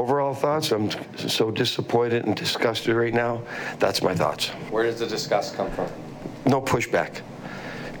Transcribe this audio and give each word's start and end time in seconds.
overall 0.00 0.32
thoughts, 0.32 0.72
I'm 0.72 0.90
so 1.16 1.50
disappointed 1.50 2.24
and 2.24 2.34
disgusted 2.34 2.96
right 2.96 3.12
now. 3.12 3.42
That's 3.78 4.02
my 4.02 4.14
thoughts. 4.14 4.48
Where 4.70 4.84
does 4.84 4.98
the 4.98 5.06
disgust 5.06 5.54
come 5.54 5.70
from? 5.72 5.88
No 6.46 6.62
pushback. 6.62 7.20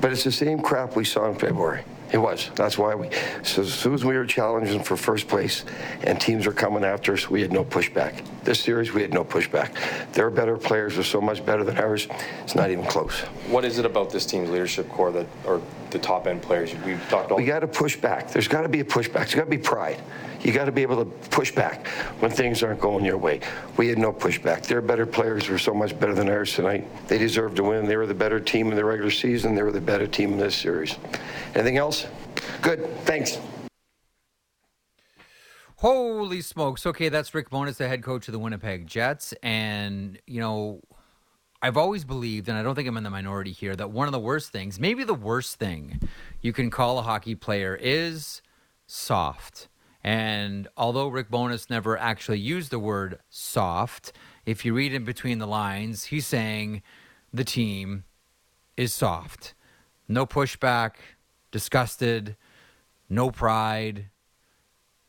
But 0.00 0.10
it's 0.10 0.24
the 0.24 0.32
same 0.32 0.60
crap 0.60 0.96
we 0.96 1.04
saw 1.04 1.28
in 1.28 1.34
February. 1.34 1.84
It 2.10 2.16
was. 2.16 2.50
That's 2.56 2.78
why 2.78 2.94
we, 2.94 3.10
so 3.42 3.62
as 3.62 3.72
soon 3.72 3.92
as 3.94 4.04
we 4.04 4.16
were 4.16 4.24
challenging 4.24 4.82
for 4.82 4.96
first 4.96 5.28
place 5.28 5.64
and 6.02 6.18
teams 6.18 6.46
were 6.46 6.54
coming 6.54 6.84
after 6.84 7.12
us, 7.12 7.28
we 7.28 7.42
had 7.42 7.52
no 7.52 7.64
pushback. 7.64 8.24
This 8.44 8.60
series, 8.60 8.92
we 8.92 9.02
had 9.02 9.12
no 9.12 9.22
pushback. 9.22 9.70
Their 10.14 10.30
better 10.30 10.56
players 10.56 10.96
are 10.98 11.04
so 11.04 11.20
much 11.20 11.44
better 11.44 11.62
than 11.64 11.78
ours, 11.78 12.08
it's 12.42 12.54
not 12.54 12.70
even 12.70 12.84
close. 12.86 13.20
What 13.48 13.64
is 13.66 13.78
it 13.78 13.84
about 13.84 14.10
this 14.10 14.24
team's 14.24 14.50
leadership 14.50 14.88
core 14.88 15.12
that, 15.12 15.26
or 15.44 15.60
the 15.90 15.98
top 15.98 16.26
end 16.26 16.42
players? 16.42 16.74
We've 16.84 17.02
talked 17.08 17.30
all. 17.30 17.36
We 17.36 17.44
got 17.44 17.60
to 17.60 17.68
push 17.68 17.96
back. 17.96 18.30
There's 18.30 18.48
got 18.48 18.62
to 18.62 18.68
be 18.68 18.80
a 18.80 18.84
pushback. 18.84 19.12
There's 19.12 19.34
got 19.34 19.44
to 19.44 19.50
be 19.50 19.58
pride. 19.58 20.00
You 20.42 20.52
got 20.52 20.64
to 20.64 20.72
be 20.72 20.82
able 20.82 21.04
to 21.04 21.10
push 21.28 21.52
back 21.52 21.86
when 22.20 22.30
things 22.30 22.62
aren't 22.62 22.80
going 22.80 23.04
your 23.04 23.18
way. 23.18 23.40
We 23.76 23.88
had 23.88 23.98
no 23.98 24.12
pushback. 24.12 24.62
Their 24.66 24.80
better 24.80 25.04
players 25.04 25.48
were 25.48 25.58
so 25.58 25.74
much 25.74 25.98
better 26.00 26.14
than 26.14 26.28
ours 26.30 26.54
tonight. 26.54 26.86
They 27.08 27.18
deserved 27.18 27.56
to 27.56 27.64
win. 27.64 27.86
They 27.86 27.96
were 27.96 28.06
the 28.06 28.14
better 28.14 28.40
team 28.40 28.70
in 28.70 28.76
the 28.76 28.84
regular 28.84 29.10
season. 29.10 29.54
They 29.54 29.62
were 29.62 29.72
the 29.72 29.80
better 29.80 30.06
team 30.06 30.32
in 30.32 30.38
this 30.38 30.54
series. 30.54 30.96
Anything 31.54 31.76
else? 31.76 32.06
Good. 32.62 32.88
Thanks. 33.04 33.38
Holy 35.76 36.42
smokes. 36.42 36.84
Okay, 36.84 37.08
that's 37.08 37.34
Rick 37.34 37.48
Bowness, 37.48 37.78
the 37.78 37.88
head 37.88 38.02
coach 38.02 38.28
of 38.28 38.32
the 38.32 38.38
Winnipeg 38.38 38.86
Jets. 38.86 39.32
And, 39.42 40.18
you 40.26 40.38
know, 40.38 40.80
I've 41.62 41.76
always 41.76 42.04
believed, 42.04 42.48
and 42.48 42.56
I 42.56 42.62
don't 42.62 42.74
think 42.74 42.88
I'm 42.88 42.96
in 42.96 43.04
the 43.04 43.10
minority 43.10 43.52
here, 43.52 43.76
that 43.76 43.90
one 43.90 44.08
of 44.08 44.12
the 44.12 44.18
worst 44.18 44.50
things, 44.50 44.80
maybe 44.80 45.04
the 45.04 45.14
worst 45.14 45.56
thing 45.56 46.00
you 46.40 46.52
can 46.52 46.70
call 46.70 46.98
a 46.98 47.02
hockey 47.02 47.34
player 47.34 47.76
is 47.80 48.40
soft. 48.86 49.68
And 50.02 50.68
although 50.76 51.08
Rick 51.08 51.30
Bowness 51.30 51.68
never 51.68 51.98
actually 51.98 52.38
used 52.38 52.70
the 52.70 52.78
word 52.78 53.18
soft, 53.28 54.12
if 54.46 54.64
you 54.64 54.72
read 54.72 54.94
in 54.94 55.04
between 55.04 55.38
the 55.38 55.46
lines, 55.46 56.04
he's 56.04 56.26
saying 56.26 56.80
the 57.32 57.44
team 57.44 58.04
is 58.78 58.94
soft. 58.94 59.52
No 60.08 60.24
pushback, 60.24 60.92
disgusted, 61.50 62.36
no 63.10 63.30
pride. 63.30 64.06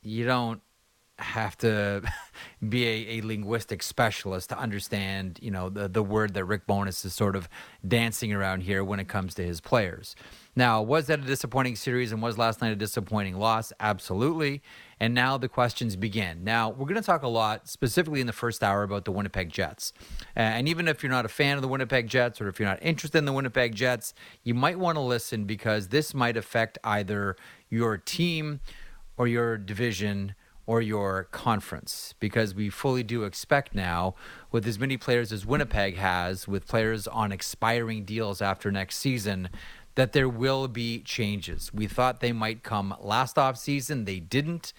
You 0.02 0.25
don't 0.25 0.61
have 1.22 1.58
to 1.59 2.02
be 2.69 2.86
a, 2.86 3.17
a, 3.17 3.22
linguistic 3.22 3.83
specialist 3.83 4.50
to 4.50 4.58
understand, 4.58 5.39
you 5.41 5.52
know, 5.52 5.69
the, 5.69 5.88
the 5.88 6.03
word 6.03 6.33
that 6.33 6.45
Rick 6.45 6.67
Bowness 6.67 7.05
is 7.05 7.13
sort 7.13 7.36
of 7.36 7.47
dancing 7.88 8.33
around 8.33 8.61
here 8.61 8.83
when 8.83 9.00
it 9.00 9.08
comes 9.08 9.33
to 9.36 9.44
his 9.44 9.61
players. 9.61 10.16
Now, 10.55 10.81
was 10.81 11.08
that 11.08 11.19
a 11.19 11.23
disappointing 11.23 11.78
series 11.78 12.11
and 12.11 12.22
was 12.22 12.38
last 12.38 12.61
night 12.61 12.73
a 12.73 12.75
disappointing 12.75 13.38
loss? 13.38 13.72
Absolutely. 13.80 14.61
And 15.00 15.13
now 15.13 15.38
the 15.38 15.47
questions 15.47 15.95
begin. 15.95 16.44
Now, 16.44 16.69
we're 16.69 16.86
going 16.86 16.95
to 16.95 17.02
talk 17.02 17.23
a 17.23 17.28
lot, 17.28 17.69
specifically 17.69 18.19
in 18.19 18.28
the 18.28 18.33
first 18.33 18.61
hour, 18.61 18.83
about 18.83 19.06
the 19.06 19.11
Winnipeg 19.11 19.50
Jets. 19.50 19.94
and 20.35 20.67
even 20.67 20.88
if 20.88 21.02
you're 21.02 21.11
not 21.11 21.25
a 21.25 21.30
fan 21.30 21.56
of 21.56 21.61
the 21.61 21.67
Winnipeg 21.69 22.08
Jets 22.08 22.41
or 22.41 22.50
if 22.50 22.59
you're 22.59 22.67
not 22.67 22.80
interested 22.81 23.17
in 23.17 23.25
the 23.25 23.33
Winnipeg 23.33 23.75
Jets, 23.75 24.13
you 24.44 24.53
might 24.53 24.78
want 24.78 24.97
to 24.97 25.02
listen 25.02 25.45
because 25.45 25.88
this 25.88 26.13
might 26.13 26.35
affect 26.35 26.78
either 26.83 27.38
your 27.69 27.97
team 27.97 28.59
or 29.17 29.28
your 29.28 29.58
division 29.58 30.35
or 30.65 30.81
your 30.81 31.23
conference 31.31 32.13
because 32.19 32.53
we 32.53 32.69
fully 32.69 33.03
do 33.03 33.23
expect 33.23 33.73
now 33.73 34.15
with 34.51 34.67
as 34.67 34.79
many 34.79 34.97
players 34.97 35.31
as 35.31 35.45
Winnipeg 35.45 35.97
has 35.97 36.47
with 36.47 36.67
players 36.67 37.07
on 37.07 37.31
expiring 37.31 38.03
deals 38.03 38.41
after 38.41 38.71
next 38.71 38.97
season 38.97 39.49
that 39.95 40.13
there 40.13 40.29
will 40.29 40.67
be 40.67 40.99
changes. 40.99 41.73
We 41.73 41.87
thought 41.87 42.21
they 42.21 42.31
might 42.31 42.63
come 42.63 42.95
last 43.01 43.37
off 43.37 43.57
season, 43.57 44.05
they 44.05 44.19
didn't. 44.19 44.73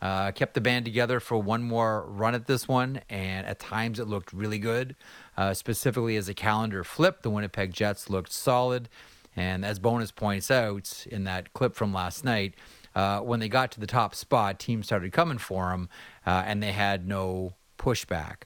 Uh, 0.00 0.30
kept 0.30 0.54
the 0.54 0.60
band 0.60 0.84
together 0.84 1.18
for 1.18 1.38
one 1.38 1.60
more 1.60 2.04
run 2.06 2.32
at 2.32 2.46
this 2.46 2.68
one, 2.68 3.00
and 3.10 3.44
at 3.44 3.58
times 3.58 3.98
it 3.98 4.06
looked 4.06 4.32
really 4.32 4.60
good. 4.60 4.94
Uh, 5.36 5.52
specifically, 5.52 6.14
as 6.16 6.28
a 6.28 6.34
calendar 6.34 6.84
flip, 6.84 7.22
the 7.22 7.30
Winnipeg 7.30 7.72
Jets 7.72 8.08
looked 8.08 8.32
solid. 8.32 8.88
And 9.34 9.64
as 9.64 9.80
Bowness 9.80 10.12
points 10.12 10.50
out 10.50 11.04
in 11.10 11.24
that 11.24 11.52
clip 11.52 11.74
from 11.74 11.92
last 11.92 12.24
night, 12.24 12.54
uh, 12.98 13.20
when 13.20 13.38
they 13.38 13.48
got 13.48 13.70
to 13.70 13.78
the 13.78 13.86
top 13.86 14.12
spot, 14.12 14.58
teams 14.58 14.86
started 14.86 15.12
coming 15.12 15.38
for 15.38 15.70
them, 15.70 15.88
uh, 16.26 16.42
and 16.44 16.60
they 16.60 16.72
had 16.72 17.06
no 17.06 17.54
pushback. 17.78 18.38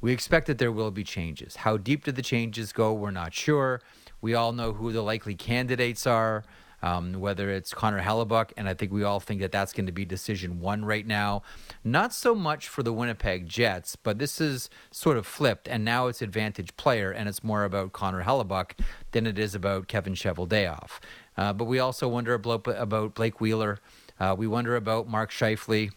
We 0.00 0.12
expect 0.12 0.48
that 0.48 0.58
there 0.58 0.72
will 0.72 0.90
be 0.90 1.04
changes. 1.04 1.54
How 1.54 1.76
deep 1.76 2.02
do 2.02 2.10
the 2.10 2.20
changes 2.20 2.72
go? 2.72 2.92
We're 2.92 3.12
not 3.12 3.32
sure. 3.32 3.80
We 4.20 4.34
all 4.34 4.50
know 4.50 4.72
who 4.72 4.90
the 4.90 5.00
likely 5.00 5.36
candidates 5.36 6.08
are, 6.08 6.42
um, 6.82 7.12
whether 7.20 7.48
it's 7.50 7.72
Connor 7.72 8.02
Hellebuyck, 8.02 8.50
and 8.56 8.68
I 8.68 8.74
think 8.74 8.90
we 8.90 9.04
all 9.04 9.20
think 9.20 9.40
that 9.42 9.52
that's 9.52 9.72
going 9.72 9.86
to 9.86 9.92
be 9.92 10.04
decision 10.04 10.58
one 10.58 10.84
right 10.84 11.06
now. 11.06 11.42
Not 11.84 12.12
so 12.12 12.34
much 12.34 12.66
for 12.66 12.82
the 12.82 12.92
Winnipeg 12.92 13.48
Jets, 13.48 13.94
but 13.94 14.18
this 14.18 14.40
is 14.40 14.68
sort 14.90 15.16
of 15.16 15.24
flipped, 15.24 15.68
and 15.68 15.84
now 15.84 16.08
it's 16.08 16.20
advantage 16.20 16.76
player, 16.76 17.12
and 17.12 17.28
it's 17.28 17.44
more 17.44 17.62
about 17.62 17.92
Connor 17.92 18.24
Hellebuyck 18.24 18.72
than 19.12 19.24
it 19.24 19.38
is 19.38 19.54
about 19.54 19.86
Kevin 19.86 20.14
Cheveldayoff. 20.14 20.98
Uh, 21.36 21.52
but 21.52 21.64
we 21.64 21.78
also 21.78 22.08
wonder 22.08 22.34
about, 22.34 23.14
Blake 23.14 23.40
Wheeler. 23.40 23.80
Uh, 24.18 24.34
we 24.36 24.46
wonder 24.46 24.76
about 24.76 25.08
Mark 25.08 25.30
Scheifele. 25.30 25.90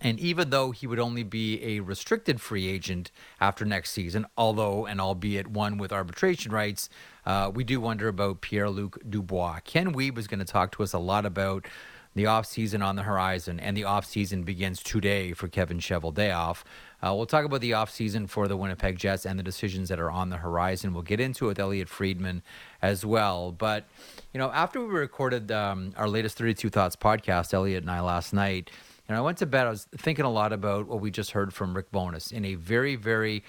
And 0.00 0.18
even 0.18 0.50
though 0.50 0.72
he 0.72 0.88
would 0.88 0.98
only 0.98 1.22
be 1.22 1.62
a 1.62 1.80
restricted 1.80 2.40
free 2.40 2.68
agent 2.68 3.12
after 3.40 3.64
next 3.64 3.92
season, 3.92 4.26
although 4.36 4.84
and 4.84 5.00
albeit 5.00 5.46
one 5.46 5.78
with 5.78 5.92
arbitration 5.92 6.50
rights, 6.50 6.88
uh, 7.24 7.50
we 7.54 7.62
do 7.62 7.80
wonder 7.80 8.08
about 8.08 8.40
Pierre 8.40 8.68
Luc 8.68 8.98
Dubois. 9.08 9.60
Ken 9.60 9.94
Wiebe 9.94 10.18
is 10.18 10.26
going 10.26 10.40
to 10.40 10.44
talk 10.44 10.72
to 10.72 10.82
us 10.82 10.92
a 10.92 10.98
lot 10.98 11.24
about 11.24 11.66
the 12.14 12.24
offseason 12.24 12.84
on 12.84 12.96
the 12.96 13.02
horizon, 13.02 13.58
and 13.58 13.76
the 13.76 13.82
offseason 13.82 14.44
begins 14.44 14.82
today 14.82 15.32
for 15.32 15.48
Kevin 15.48 15.78
Cheveldayoff. 15.78 16.62
Uh, 17.02 17.12
we'll 17.14 17.26
talk 17.26 17.44
about 17.44 17.60
the 17.60 17.72
offseason 17.72 18.28
for 18.28 18.46
the 18.46 18.56
Winnipeg 18.56 18.96
Jets 18.98 19.26
and 19.26 19.38
the 19.38 19.42
decisions 19.42 19.88
that 19.88 19.98
are 19.98 20.10
on 20.10 20.30
the 20.30 20.36
horizon. 20.36 20.92
We'll 20.92 21.02
get 21.02 21.20
into 21.20 21.46
it 21.46 21.48
with 21.48 21.58
Elliotte 21.58 21.88
Friedman 21.88 22.42
as 22.80 23.04
well. 23.04 23.50
But, 23.50 23.86
you 24.32 24.38
know, 24.38 24.50
after 24.52 24.80
we 24.80 24.86
recorded 24.86 25.50
um, 25.50 25.92
our 25.96 26.08
latest 26.08 26.38
32 26.38 26.68
Thoughts 26.68 26.94
podcast, 26.94 27.52
Elliotte 27.54 27.82
and 27.82 27.90
I 27.90 28.00
last 28.00 28.32
night, 28.32 28.70
and 29.08 29.16
I 29.16 29.20
went 29.20 29.38
to 29.38 29.46
bed, 29.46 29.66
I 29.66 29.70
was 29.70 29.88
thinking 29.96 30.24
a 30.24 30.30
lot 30.30 30.52
about 30.52 30.86
what 30.86 31.00
we 31.00 31.10
just 31.10 31.32
heard 31.32 31.52
from 31.52 31.74
Rick 31.74 31.90
Bowness 31.90 32.30
in 32.30 32.44
a 32.44 32.54
very, 32.54 32.94
very 32.94 33.42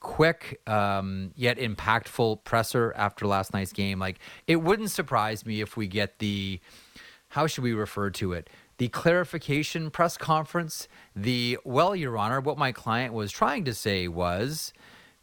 quick 0.00 0.60
um, 0.66 1.32
yet 1.34 1.58
impactful 1.58 2.44
presser 2.44 2.92
after 2.96 3.26
last 3.26 3.52
night's 3.52 3.72
game. 3.72 3.98
Like 3.98 4.18
it 4.46 4.56
wouldn't 4.56 4.90
surprise 4.90 5.44
me 5.44 5.60
if 5.60 5.76
we 5.76 5.88
get 5.88 6.18
the 6.18 6.60
how 7.30 7.46
should 7.46 7.64
we 7.64 7.72
refer 7.72 8.10
to 8.10 8.32
it? 8.32 8.48
The 8.78 8.88
clarification 8.88 9.90
press 9.90 10.16
conference. 10.16 10.88
The 11.14 11.58
well, 11.64 11.96
Your 11.96 12.16
Honor, 12.16 12.40
what 12.40 12.58
my 12.58 12.72
client 12.72 13.12
was 13.12 13.32
trying 13.32 13.64
to 13.64 13.74
say 13.74 14.08
was 14.08 14.72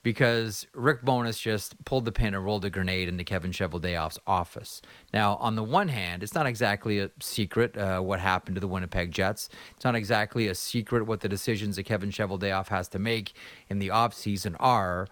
because 0.06 0.68
Rick 0.76 1.02
Bowness 1.02 1.40
just 1.40 1.84
pulled 1.84 2.06
the 2.06 2.12
pin 2.12 2.36
and 2.36 2.46
rolled 2.46 2.64
a 2.64 2.70
grenade 2.70 3.08
into 3.08 3.24
Kevin 3.24 3.50
Cheveldayoff's 3.50 4.20
office. 4.28 4.84
Now, 5.12 5.38
on 5.38 5.56
the 5.56 5.64
one 5.64 5.88
hand, 5.88 6.22
it's 6.22 6.36
not 6.36 6.46
exactly 6.46 7.00
a 7.00 7.10
secret 7.20 7.76
uh, 7.76 8.02
what 8.02 8.20
happened 8.20 8.56
to 8.56 8.60
the 8.60 8.68
Winnipeg 8.68 9.12
Jets. 9.12 9.50
It's 9.76 9.84
not 9.84 9.96
exactly 9.96 10.48
a 10.48 10.54
secret 10.54 11.08
what 11.08 11.22
the 11.22 11.28
decisions 11.28 11.78
that 11.78 11.88
Kevin 11.88 12.12
Cheveldayoff 12.12 12.68
has 12.68 12.88
to 12.90 13.00
make 13.00 13.34
in 13.68 13.80
the 13.80 13.88
offseason 13.88 14.56
are. 14.60 15.08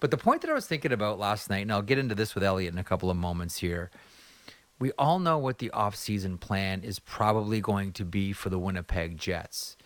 But 0.00 0.10
the 0.10 0.16
point 0.16 0.40
that 0.40 0.50
I 0.50 0.54
was 0.54 0.66
thinking 0.66 0.90
about 0.90 1.20
last 1.20 1.48
night, 1.48 1.62
and 1.62 1.70
I'll 1.70 1.80
get 1.80 1.96
into 1.96 2.16
this 2.16 2.34
with 2.34 2.42
Elliotte 2.42 2.72
in 2.72 2.78
a 2.78 2.84
couple 2.84 3.10
of 3.10 3.16
moments 3.16 3.58
here. 3.58 3.92
We 4.78 4.92
all 4.98 5.18
know 5.18 5.38
what 5.38 5.58
the 5.58 5.70
offseason 5.70 6.38
plan 6.38 6.82
is 6.82 6.98
probably 6.98 7.60
going 7.60 7.92
to 7.92 8.04
be 8.04 8.32
for 8.32 8.50
the 8.50 8.58
Winnipeg 8.58 9.16
Jets. 9.16 9.76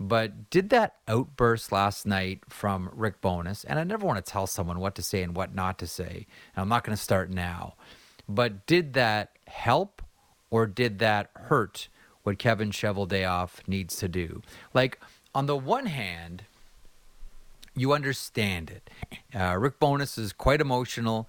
But 0.00 0.48
did 0.50 0.70
that 0.70 0.96
outburst 1.08 1.72
last 1.72 2.06
night 2.06 2.40
from 2.48 2.88
Rick 2.92 3.20
Bowness, 3.20 3.64
and 3.64 3.78
I 3.78 3.84
never 3.84 4.06
want 4.06 4.24
to 4.24 4.32
tell 4.32 4.46
someone 4.46 4.78
what 4.78 4.94
to 4.94 5.02
say 5.02 5.22
and 5.22 5.34
what 5.34 5.54
not 5.54 5.78
to 5.80 5.86
say, 5.86 6.26
and 6.54 6.62
I'm 6.62 6.68
not 6.68 6.84
going 6.84 6.96
to 6.96 7.02
start 7.02 7.30
now, 7.30 7.74
but 8.28 8.64
did 8.66 8.92
that 8.92 9.32
help 9.46 10.02
or 10.50 10.66
did 10.66 11.00
that 11.00 11.30
hurt 11.34 11.88
what 12.22 12.38
Kevin 12.38 12.70
Cheveldayoff 12.70 13.66
needs 13.66 13.96
to 13.96 14.08
do? 14.08 14.42
Like, 14.72 15.00
on 15.34 15.46
the 15.46 15.56
one 15.56 15.86
hand, 15.86 16.44
you 17.74 17.92
understand 17.92 18.70
it. 18.70 18.90
Uh, 19.34 19.56
Rick 19.58 19.78
Bowness 19.80 20.16
is 20.16 20.32
quite 20.32 20.60
emotional. 20.60 21.28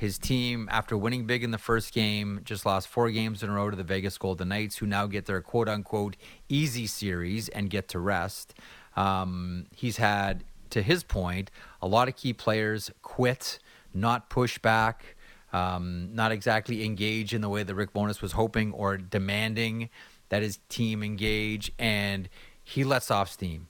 His 0.00 0.16
team, 0.16 0.66
after 0.72 0.96
winning 0.96 1.26
big 1.26 1.44
in 1.44 1.50
the 1.50 1.58
first 1.58 1.92
game, 1.92 2.40
just 2.42 2.64
lost 2.64 2.88
four 2.88 3.10
games 3.10 3.42
in 3.42 3.50
a 3.50 3.52
row 3.52 3.68
to 3.68 3.76
the 3.76 3.84
Vegas 3.84 4.16
Golden 4.16 4.48
Knights, 4.48 4.78
who 4.78 4.86
now 4.86 5.06
get 5.06 5.26
their 5.26 5.42
quote 5.42 5.68
unquote 5.68 6.16
easy 6.48 6.86
series 6.86 7.50
and 7.50 7.68
get 7.68 7.86
to 7.88 7.98
rest. 7.98 8.54
Um, 8.96 9.66
he's 9.76 9.98
had, 9.98 10.42
to 10.70 10.80
his 10.80 11.04
point, 11.04 11.50
a 11.82 11.86
lot 11.86 12.08
of 12.08 12.16
key 12.16 12.32
players 12.32 12.90
quit, 13.02 13.58
not 13.92 14.30
push 14.30 14.56
back, 14.56 15.16
um, 15.52 16.14
not 16.14 16.32
exactly 16.32 16.82
engage 16.82 17.34
in 17.34 17.42
the 17.42 17.50
way 17.50 17.62
that 17.62 17.74
Rick 17.74 17.92
Bowness 17.92 18.22
was 18.22 18.32
hoping 18.32 18.72
or 18.72 18.96
demanding 18.96 19.90
that 20.30 20.40
his 20.40 20.60
team 20.70 21.02
engage. 21.02 21.72
And 21.78 22.30
he 22.64 22.84
lets 22.84 23.10
off 23.10 23.30
steam. 23.30 23.68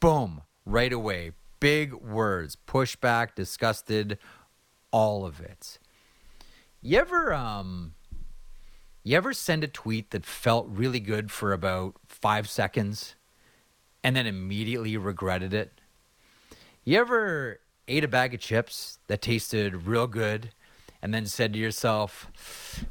Boom, 0.00 0.42
right 0.66 0.92
away. 0.92 1.30
Big 1.60 1.92
words, 1.92 2.56
pushback, 2.66 3.36
disgusted, 3.36 4.18
all 4.90 5.24
of 5.24 5.40
it. 5.40 5.78
You 6.82 6.98
ever 6.98 7.32
um 7.32 7.94
you 9.02 9.16
ever 9.16 9.32
send 9.32 9.64
a 9.64 9.68
tweet 9.68 10.10
that 10.10 10.26
felt 10.26 10.66
really 10.68 11.00
good 11.00 11.30
for 11.30 11.52
about 11.52 11.94
5 12.06 12.48
seconds 12.48 13.14
and 14.04 14.14
then 14.14 14.26
immediately 14.26 14.96
regretted 14.96 15.54
it? 15.54 15.80
You 16.84 16.98
ever 16.98 17.60
ate 17.88 18.04
a 18.04 18.08
bag 18.08 18.34
of 18.34 18.40
chips 18.40 18.98
that 19.06 19.22
tasted 19.22 19.86
real 19.86 20.06
good 20.06 20.50
and 21.02 21.14
then 21.14 21.26
said 21.26 21.52
to 21.54 21.58
yourself, 21.58 22.30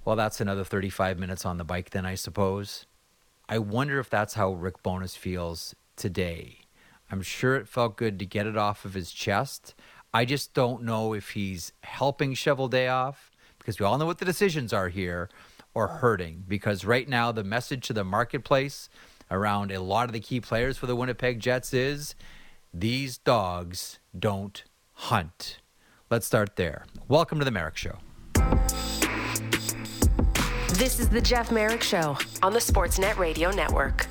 well, 0.03 0.15
that's 0.15 0.41
another 0.41 0.63
35 0.63 1.19
minutes 1.19 1.45
on 1.45 1.57
the 1.57 1.63
bike, 1.63 1.91
then 1.91 2.05
I 2.05 2.15
suppose? 2.15 2.85
I 3.47 3.59
wonder 3.59 3.99
if 3.99 4.09
that's 4.09 4.33
how 4.33 4.51
Rick 4.53 4.83
Bowness 4.83 5.15
feels 5.15 5.75
today. 5.95 6.59
I'm 7.11 7.21
sure 7.21 7.55
it 7.55 7.67
felt 7.67 7.97
good 7.97 8.19
to 8.19 8.25
get 8.25 8.47
it 8.47 8.57
off 8.57 8.85
of 8.85 8.93
his 8.93 9.11
chest. 9.11 9.73
I 10.13 10.25
just 10.25 10.55
don't 10.55 10.83
know 10.83 11.13
if 11.13 11.31
he's 11.31 11.71
helping 11.83 12.33
Cheveldayoff 12.33 13.15
because 13.59 13.79
we 13.79 13.85
all 13.85 13.99
know 13.99 14.07
what 14.07 14.17
the 14.17 14.25
decisions 14.25 14.73
are 14.73 14.89
here 14.89 15.29
or 15.75 15.87
hurting 15.87 16.45
because 16.47 16.83
right 16.83 17.07
now 17.07 17.31
the 17.31 17.43
message 17.43 17.85
to 17.87 17.93
the 17.93 18.03
marketplace 18.03 18.89
around 19.29 19.71
a 19.71 19.79
lot 19.79 20.09
of 20.09 20.13
the 20.13 20.19
key 20.19 20.41
players 20.41 20.79
for 20.79 20.87
the 20.87 20.95
Winnipeg 20.95 21.39
Jets 21.39 21.75
is 21.75 22.15
these 22.73 23.19
dogs 23.19 23.99
don't 24.17 24.63
hunt. 24.93 25.59
Let's 26.09 26.25
start 26.25 26.55
there. 26.55 26.85
Welcome 27.07 27.37
to 27.37 27.45
the 27.45 27.51
Marek 27.51 27.77
Show. 27.77 27.99
This 30.73 30.99
is 30.99 31.09
the 31.09 31.21
Jeff 31.21 31.51
Marek 31.51 31.83
Show 31.83 32.17
on 32.41 32.53
the 32.53 32.59
Sportsnet 32.59 33.17
Radio 33.17 33.51
Network. 33.51 34.07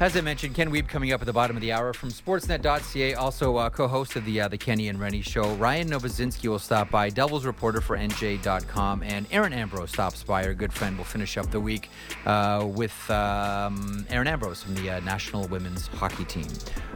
As 0.00 0.16
I 0.16 0.22
mentioned, 0.22 0.54
Ken 0.54 0.70
Wiebe 0.70 0.88
coming 0.88 1.12
up 1.12 1.20
at 1.20 1.26
the 1.26 1.32
bottom 1.34 1.58
of 1.58 1.60
the 1.60 1.72
hour 1.72 1.92
from 1.92 2.08
Sportsnet.ca, 2.08 3.12
also 3.16 3.58
uh, 3.58 3.68
co-host 3.68 4.16
of 4.16 4.24
the 4.24 4.40
uh, 4.40 4.48
the 4.48 4.56
Kenny 4.56 4.88
and 4.88 4.98
Rennie 4.98 5.20
Show. 5.20 5.52
Ryan 5.56 5.90
Novozinsky 5.90 6.48
will 6.48 6.58
stop 6.58 6.90
by, 6.90 7.10
Devils 7.10 7.44
reporter 7.44 7.82
for 7.82 7.98
NJ.com, 7.98 9.02
and 9.02 9.26
Erin 9.30 9.52
Ambrose 9.52 9.90
stops 9.90 10.22
by. 10.22 10.46
Our 10.46 10.54
good 10.54 10.72
friend 10.72 10.96
will 10.96 11.04
finish 11.04 11.36
up 11.36 11.50
the 11.50 11.60
week 11.60 11.90
uh, 12.24 12.66
with 12.66 13.10
um, 13.10 14.06
Erin 14.08 14.26
Ambrose 14.26 14.62
from 14.62 14.74
the 14.76 14.88
uh, 14.88 15.00
National 15.00 15.46
Women's 15.48 15.88
Hockey 15.88 16.24
Team. 16.24 16.48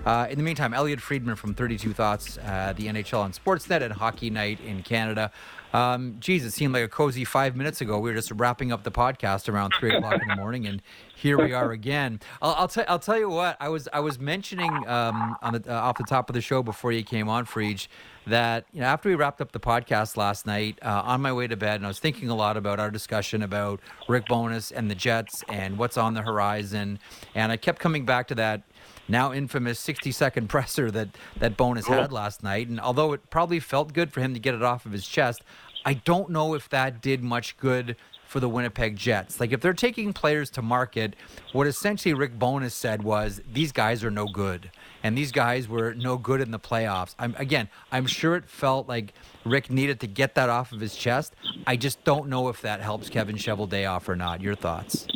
Uh, 0.06 0.26
in 0.30 0.38
the 0.38 0.44
meantime, 0.44 0.72
Elliotte 0.72 1.02
Friedman 1.02 1.36
from 1.36 1.52
32 1.52 1.92
Thoughts, 1.92 2.38
uh, 2.38 2.72
the 2.74 2.86
NHL 2.86 3.20
on 3.20 3.32
Sportsnet 3.32 3.82
and 3.82 3.92
Hockey 3.92 4.30
Night 4.30 4.60
in 4.60 4.82
Canada. 4.82 5.30
Um, 5.74 6.20
it 6.26 6.52
seemed 6.52 6.72
like 6.72 6.84
a 6.84 6.88
cozy 6.88 7.24
five 7.24 7.54
minutes 7.54 7.80
ago. 7.80 7.98
We 7.98 8.10
were 8.10 8.16
just 8.16 8.30
wrapping 8.30 8.72
up 8.72 8.84
the 8.84 8.92
podcast 8.92 9.52
around 9.52 9.74
three 9.78 9.94
o'clock 9.94 10.22
in 10.22 10.28
the 10.28 10.36
morning, 10.36 10.66
and 10.66 10.80
here 11.24 11.38
we 11.38 11.54
are 11.54 11.72
again. 11.72 12.20
I'll, 12.42 12.54
I'll 12.58 12.68
tell. 12.68 12.84
I'll 12.86 12.98
tell 12.98 13.18
you 13.18 13.30
what. 13.30 13.56
I 13.58 13.70
was 13.70 13.88
I 13.94 14.00
was 14.00 14.20
mentioning 14.20 14.70
um, 14.86 15.36
on 15.40 15.54
the 15.54 15.74
uh, 15.74 15.80
off 15.80 15.96
the 15.96 16.04
top 16.04 16.28
of 16.28 16.34
the 16.34 16.42
show 16.42 16.62
before 16.62 16.92
you 16.92 17.02
came 17.02 17.30
on, 17.30 17.46
Frege, 17.46 17.88
that 18.26 18.66
you 18.74 18.82
know 18.82 18.86
after 18.86 19.08
we 19.08 19.14
wrapped 19.14 19.40
up 19.40 19.50
the 19.52 19.58
podcast 19.58 20.18
last 20.18 20.44
night, 20.46 20.78
uh, 20.82 21.00
on 21.02 21.22
my 21.22 21.32
way 21.32 21.46
to 21.46 21.56
bed, 21.56 21.76
and 21.76 21.86
I 21.86 21.88
was 21.88 21.98
thinking 21.98 22.28
a 22.28 22.34
lot 22.34 22.58
about 22.58 22.78
our 22.78 22.90
discussion 22.90 23.42
about 23.42 23.80
Rick 24.06 24.26
Bowness 24.26 24.70
and 24.70 24.90
the 24.90 24.94
Jets 24.94 25.42
and 25.48 25.78
what's 25.78 25.96
on 25.96 26.12
the 26.12 26.20
horizon, 26.20 26.98
and 27.34 27.50
I 27.50 27.56
kept 27.56 27.78
coming 27.78 28.04
back 28.04 28.28
to 28.28 28.34
that 28.34 28.60
now 29.08 29.32
infamous 29.32 29.80
60 29.80 30.12
second 30.12 30.48
presser 30.50 30.90
that 30.90 31.08
that 31.38 31.56
Bowness 31.56 31.86
had 31.86 32.12
last 32.12 32.42
night. 32.42 32.68
And 32.68 32.78
although 32.78 33.14
it 33.14 33.30
probably 33.30 33.60
felt 33.60 33.94
good 33.94 34.12
for 34.12 34.20
him 34.20 34.34
to 34.34 34.40
get 34.40 34.54
it 34.54 34.62
off 34.62 34.84
of 34.84 34.92
his 34.92 35.08
chest, 35.08 35.42
I 35.86 35.94
don't 35.94 36.28
know 36.28 36.54
if 36.54 36.68
that 36.68 37.00
did 37.00 37.22
much 37.22 37.56
good 37.56 37.96
for 38.34 38.40
the 38.40 38.48
Winnipeg 38.48 38.96
Jets. 38.96 39.38
Like 39.38 39.52
if 39.52 39.60
they're 39.60 39.72
taking 39.72 40.12
players 40.12 40.50
to 40.50 40.60
market, 40.60 41.14
what 41.52 41.68
essentially 41.68 42.14
Rick 42.14 42.36
Bowness 42.36 42.74
said 42.74 43.04
was 43.04 43.40
these 43.48 43.70
guys 43.70 44.02
are 44.02 44.10
no 44.10 44.26
good. 44.26 44.72
And 45.04 45.16
these 45.16 45.30
guys 45.30 45.68
were 45.68 45.94
no 45.94 46.18
good 46.18 46.40
in 46.40 46.50
the 46.50 46.58
playoffs. 46.58 47.14
I'm 47.16 47.36
again, 47.38 47.68
I'm 47.92 48.06
sure 48.06 48.34
it 48.34 48.46
felt 48.48 48.88
like 48.88 49.12
Rick 49.44 49.70
needed 49.70 50.00
to 50.00 50.08
get 50.08 50.34
that 50.34 50.48
off 50.48 50.72
of 50.72 50.80
his 50.80 50.96
chest. 50.96 51.36
I 51.64 51.76
just 51.76 52.02
don't 52.02 52.28
know 52.28 52.48
if 52.48 52.60
that 52.62 52.80
helps 52.80 53.08
Kevin 53.08 53.36
Cheveldayoff 53.36 54.08
or 54.08 54.16
not. 54.16 54.40
Your 54.40 54.56
thoughts? 54.56 55.06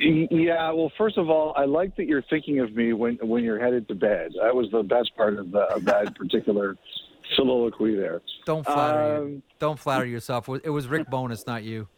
Yeah, 0.00 0.72
well, 0.72 0.90
first 0.96 1.18
of 1.18 1.28
all, 1.28 1.52
I 1.54 1.66
like 1.66 1.96
that 1.96 2.06
you're 2.06 2.24
thinking 2.30 2.60
of 2.60 2.74
me 2.74 2.94
when 2.94 3.16
when 3.20 3.44
you're 3.44 3.60
headed 3.60 3.88
to 3.88 3.94
bed. 3.94 4.32
That 4.42 4.54
was 4.54 4.70
the 4.70 4.82
best 4.82 5.14
part 5.18 5.38
of, 5.38 5.50
the, 5.50 5.64
of 5.64 5.84
that 5.84 6.14
particular 6.14 6.78
soliloquy 7.34 7.96
there. 7.96 8.20
Don't 8.44 8.64
flatter 8.64 9.16
Um, 9.16 9.28
you. 9.28 9.42
Don't 9.58 9.78
flatter 9.78 10.06
yourself. 10.06 10.48
It 10.62 10.70
was 10.70 10.86
Rick 10.88 11.08
Bowness, 11.10 11.46
not 11.46 11.64
you. 11.64 11.88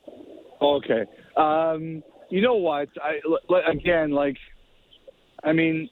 Okay. 0.63 1.05
Um, 1.37 2.03
you 2.31 2.41
know 2.41 2.55
what? 2.57 2.89
I 3.03 3.21
l- 3.27 3.63
again, 3.71 4.11
like, 4.11 4.37
I 5.45 5.53
mean, 5.53 5.89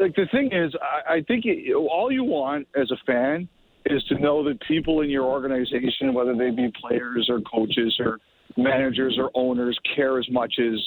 like 0.00 0.14
the 0.16 0.26
thing 0.32 0.50
is, 0.52 0.74
I, 0.80 1.14
I 1.16 1.22
think 1.22 1.44
it, 1.46 1.74
all 1.74 2.10
you 2.10 2.24
want 2.24 2.66
as 2.76 2.90
a 2.90 2.96
fan 3.06 3.48
is 3.86 4.02
to 4.04 4.18
know 4.18 4.42
that 4.44 4.60
people 4.66 5.02
in 5.02 5.10
your 5.10 5.24
organization, 5.24 6.14
whether 6.14 6.34
they 6.34 6.50
be 6.50 6.70
players 6.80 7.28
or 7.28 7.40
coaches 7.42 7.94
or 8.00 8.18
managers 8.56 9.16
or 9.18 9.30
owners, 9.34 9.78
care 9.94 10.18
as 10.18 10.26
much 10.30 10.54
as 10.58 10.78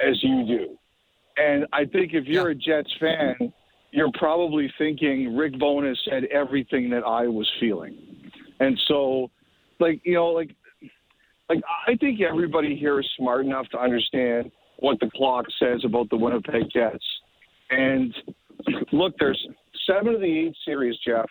as 0.00 0.16
you 0.22 0.44
do. 0.46 0.78
And 1.36 1.66
I 1.72 1.84
think 1.84 2.12
if 2.14 2.26
you're 2.26 2.50
a 2.50 2.54
Jets 2.54 2.92
fan, 3.00 3.52
you're 3.92 4.10
probably 4.14 4.72
thinking 4.78 5.36
Rick 5.36 5.58
Bowness 5.58 5.98
said 6.08 6.24
everything 6.24 6.90
that 6.90 7.04
I 7.04 7.28
was 7.28 7.48
feeling. 7.60 7.96
And 8.58 8.78
so, 8.88 9.30
like, 9.78 10.00
you 10.04 10.14
know, 10.14 10.28
like 10.28 10.54
like 11.48 11.62
I 11.86 11.96
think 11.96 12.20
everybody 12.20 12.76
here 12.76 12.98
is 12.98 13.08
smart 13.16 13.44
enough 13.44 13.68
to 13.68 13.78
understand 13.78 14.50
what 14.78 14.98
the 15.00 15.10
clock 15.14 15.44
says 15.58 15.82
about 15.84 16.08
the 16.10 16.16
Winnipeg 16.16 16.70
Jets. 16.72 17.04
And 17.70 18.14
look, 18.92 19.14
there's 19.18 19.46
seven 19.86 20.14
of 20.14 20.20
the 20.20 20.46
eight 20.46 20.56
series, 20.64 20.96
Jeff, 21.06 21.26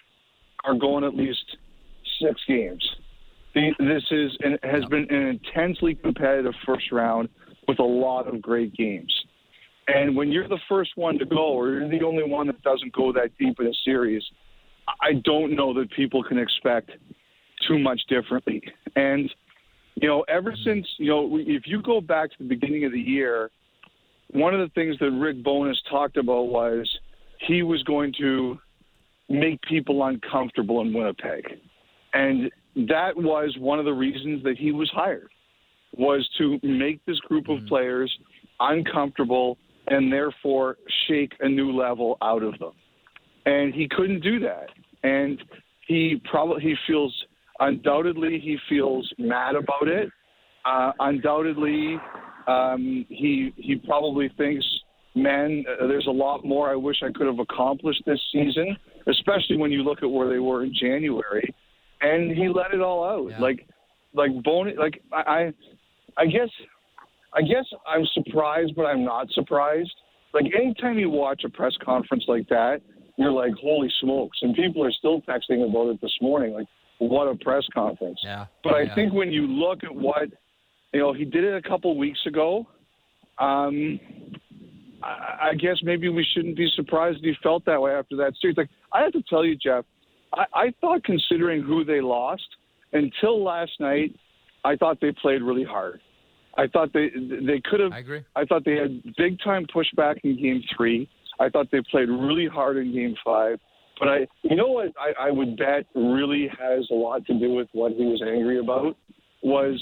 are 0.64 0.76
going 0.76 1.04
at 1.04 1.16
least 1.16 1.58
six 2.22 2.40
games. 2.48 2.88
The, 3.56 3.72
this 3.80 4.04
is 4.12 4.32
has 4.64 4.86
been 4.86 5.08
an 5.10 5.40
intensely 5.56 5.96
competitive 5.96 6.54
first 6.66 6.92
round 6.92 7.28
with 7.68 7.80
a 7.80 7.84
lot 7.84 8.28
of 8.28 8.42
great 8.42 8.74
games. 8.76 9.14
And 9.88 10.16
when 10.16 10.32
you're 10.32 10.48
the 10.48 10.60
first 10.70 10.92
one 10.96 11.18
to 11.20 11.26
go, 11.26 11.54
or 11.54 11.72
you're 11.72 11.90
the 11.90 12.06
only 12.06 12.24
one 12.24 12.48
that 12.48 12.62
doesn't 12.62 12.94
go 12.94 13.12
that 13.14 13.32
deep 13.40 13.60
in 13.60 13.68
a 13.68 13.74
series, 13.84 14.24
I 15.02 15.14
don't 15.24 15.56
know 15.56 15.74
that 15.74 15.92
people 15.92 16.24
can 16.24 16.38
expect 16.38 16.92
too 17.68 17.80
much 17.80 18.02
differently. 18.08 18.62
And 18.96 19.30
you 19.96 20.08
know, 20.08 20.22
ever 20.28 20.56
since, 20.66 20.88
you 20.98 21.10
know, 21.10 21.38
if 21.40 21.64
you 21.66 21.82
go 21.82 22.02
back 22.02 22.32
to 22.32 22.36
the 22.40 22.46
beginning 22.46 22.86
of 22.86 22.92
the 22.92 23.00
year, 23.00 23.52
one 24.32 24.54
of 24.54 24.60
the 24.60 24.74
things 24.74 24.98
that 25.00 25.12
Rick 25.12 25.44
Bowness 25.44 25.78
talked 25.90 26.18
about 26.18 26.48
was 26.48 26.90
he 27.48 27.64
was 27.64 27.84
going 27.84 28.14
to 28.20 28.58
make 29.30 29.62
people 29.62 30.04
uncomfortable 30.04 30.82
in 30.82 30.94
Winnipeg. 30.94 31.46
And 32.14 32.52
that 32.76 33.16
was 33.16 33.56
one 33.60 33.80
of 33.80 33.86
the 33.86 33.94
reasons 33.94 34.44
that 34.44 34.58
he 34.58 34.72
was 34.72 34.90
hired 34.94 35.30
was 35.98 36.28
to 36.38 36.60
make 36.64 37.04
this 37.06 37.20
group 37.20 37.50
of 37.50 37.58
mm-hmm. 37.58 37.68
players 37.68 38.18
uncomfortable 38.60 39.58
and 39.88 40.12
therefore 40.12 40.78
shake 41.08 41.34
a 41.42 41.50
new 41.50 41.72
level 41.72 42.18
out 42.22 42.44
of 42.44 42.58
them. 42.60 42.72
And 43.46 43.74
he 43.74 43.88
couldn't 43.90 44.22
do 44.22 44.40
that. 44.40 44.68
And 45.04 45.42
he 45.88 46.22
probably 46.30 46.62
he 46.62 46.76
feels 46.88 47.14
undoubtedly 47.60 48.40
he 48.40 48.58
feels 48.70 49.12
mad 49.18 49.56
about 49.56 49.88
it. 49.88 50.10
Uh, 50.64 50.92
undoubtedly, 51.00 51.98
um, 52.48 53.06
he 53.10 53.52
he 53.58 53.76
probably 53.76 54.30
thinks, 54.38 54.66
man, 55.16 55.64
uh, 55.68 55.88
there's 55.88 56.08
a 56.08 56.12
lot 56.12 56.46
more 56.46 56.70
I 56.70 56.76
wish 56.76 56.98
I 57.04 57.12
could 57.12 57.26
have 57.28 57.40
accomplished 57.40 58.04
this 58.06 58.20
season, 58.32 58.78
especially 59.08 59.58
when 59.58 59.72
you 59.72 59.84
look 59.84 60.04
at 60.04 60.10
where 60.10 60.30
they 60.30 60.40
were 60.40 60.64
in 60.64 60.74
January. 60.80 61.54
And 62.02 62.32
he 62.32 62.48
let 62.48 62.74
it 62.74 62.82
all 62.82 63.04
out, 63.04 63.32
Yeah. 63.32 63.40
like 63.40 63.68
like 64.14 64.32
bone 64.44 64.74
like 64.78 65.02
I, 65.12 65.22
I 65.22 65.54
I 66.18 66.26
guess 66.26 66.50
I 67.34 67.42
guess 67.42 67.66
I'm 67.88 68.06
surprised, 68.14 68.74
but 68.76 68.86
I'm 68.86 69.04
not 69.04 69.30
surprised. 69.32 69.94
Like 70.34 70.46
anytime 70.58 70.98
you 70.98 71.10
watch 71.10 71.44
a 71.46 71.50
press 71.50 71.74
conference 71.84 72.26
like 72.28 72.48
that, 72.50 72.82
you're 73.18 73.32
like, 73.32 73.54
holy 73.62 73.92
smokes! 74.02 74.38
And 74.42 74.56
people 74.56 74.84
are 74.84 74.92
still 74.92 75.22
texting 75.22 75.68
about 75.68 75.90
it 75.90 76.02
this 76.02 76.16
morning, 76.22 76.54
like, 76.54 76.68
what 77.00 77.28
a 77.28 77.36
press 77.36 77.64
conference. 77.74 78.20
Yeah. 78.24 78.46
But 78.64 78.74
I 78.74 78.82
Yeah. 78.84 78.96
think 78.96 79.14
when 79.14 79.32
you 79.32 79.48
look 79.48 79.84
at 79.84 79.94
what, 79.94 80.30
you 80.94 81.00
know, 81.00 81.14
he 81.14 81.26
did 81.26 81.44
it 81.44 81.54
a 81.54 81.68
couple 81.68 81.96
weeks 81.98 82.20
ago. 82.26 82.68
Um, 83.38 84.00
I, 85.04 85.50
I 85.50 85.54
guess 85.56 85.78
maybe 85.84 86.10
we 86.10 86.24
shouldn't 86.34 86.56
be 86.56 86.70
surprised 86.76 87.18
that 87.18 87.28
he 87.28 87.34
felt 87.42 87.66
that 87.66 87.82
way 87.82 87.92
after 87.92 88.16
that 88.18 88.34
series. 88.40 88.58
Like 88.58 88.70
I 88.94 89.02
have 89.02 89.14
to 89.14 89.24
tell 89.24 89.44
you, 89.44 89.56
Jeff, 89.56 89.84
I, 90.34 90.46
I 90.54 90.74
thought 90.80 91.04
considering 91.04 91.62
who 91.64 91.84
they 91.84 92.02
lost 92.02 92.48
until 92.94 93.44
last 93.44 93.72
night, 93.80 94.16
I 94.64 94.76
thought 94.76 95.00
they 95.02 95.12
played 95.12 95.42
really 95.42 95.64
hard. 95.64 96.02
I 96.58 96.68
thought 96.68 96.92
they 96.94 97.10
they 97.10 97.62
could 97.70 97.80
have. 97.80 97.92
I 97.94 98.00
agree. 98.00 98.22
I 98.36 98.46
thought 98.46 98.66
they 98.66 98.76
had 98.76 99.02
big 99.18 99.40
time 99.44 99.66
pushback 99.74 100.18
in 100.24 100.42
Game 100.42 100.62
Three. 100.76 101.10
I 101.40 101.50
thought 101.50 101.68
they 101.72 101.82
played 101.90 102.10
really 102.10 102.48
hard 102.48 102.78
in 102.78 102.92
Game 102.94 103.16
Five. 103.24 103.60
But 104.00 104.08
I, 104.10 104.28
you 104.42 104.56
know 104.56 104.68
what, 104.68 104.88
I, 105.00 105.28
I 105.28 105.32
would 105.32 105.58
bet 105.58 105.86
really 105.94 106.50
has 106.60 106.88
a 106.90 106.96
lot 106.96 107.24
to 107.28 107.38
do 107.38 107.52
with 107.54 107.68
what 107.74 107.92
he 107.92 108.04
was 108.04 108.22
angry 108.28 108.58
about 108.60 108.98
was 109.44 109.80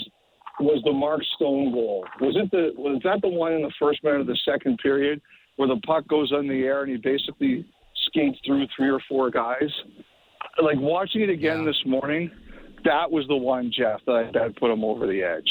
was 0.60 0.82
the 0.84 0.92
Mark 0.92 1.22
Stone 1.36 1.72
goal. 1.72 2.06
Was 2.20 2.36
it 2.36 2.52
the 2.52 2.72
was 2.80 3.02
that 3.04 3.22
the 3.22 3.30
one 3.30 3.54
in 3.54 3.62
the 3.62 3.72
first 3.80 4.04
minute 4.04 4.22
of 4.22 4.28
the 4.28 4.38
second 4.44 4.78
period 4.80 5.22
where 5.56 5.68
the 5.70 5.80
puck 5.88 6.08
goes 6.08 6.32
in 6.38 6.48
the 6.50 6.64
air 6.64 6.84
and 6.84 6.92
he 6.92 6.98
basically 6.98 7.66
skates 8.08 8.38
through 8.46 8.66
three 8.76 8.90
or 8.90 9.00
four 9.08 9.30
guys? 9.30 9.72
Like 10.62 10.78
watching 10.80 11.22
it 11.22 11.30
again 11.30 11.60
Yeah. 11.60 11.66
this 11.66 11.82
morning, 11.86 12.30
that 12.84 13.10
was 13.10 13.26
the 13.28 13.38
one, 13.38 13.72
Jeff, 13.76 14.02
that 14.06 14.12
I 14.12 14.32
that 14.34 14.58
put 14.58 14.70
him 14.72 14.84
over 14.84 15.08
the 15.08 15.24
edge. 15.24 15.50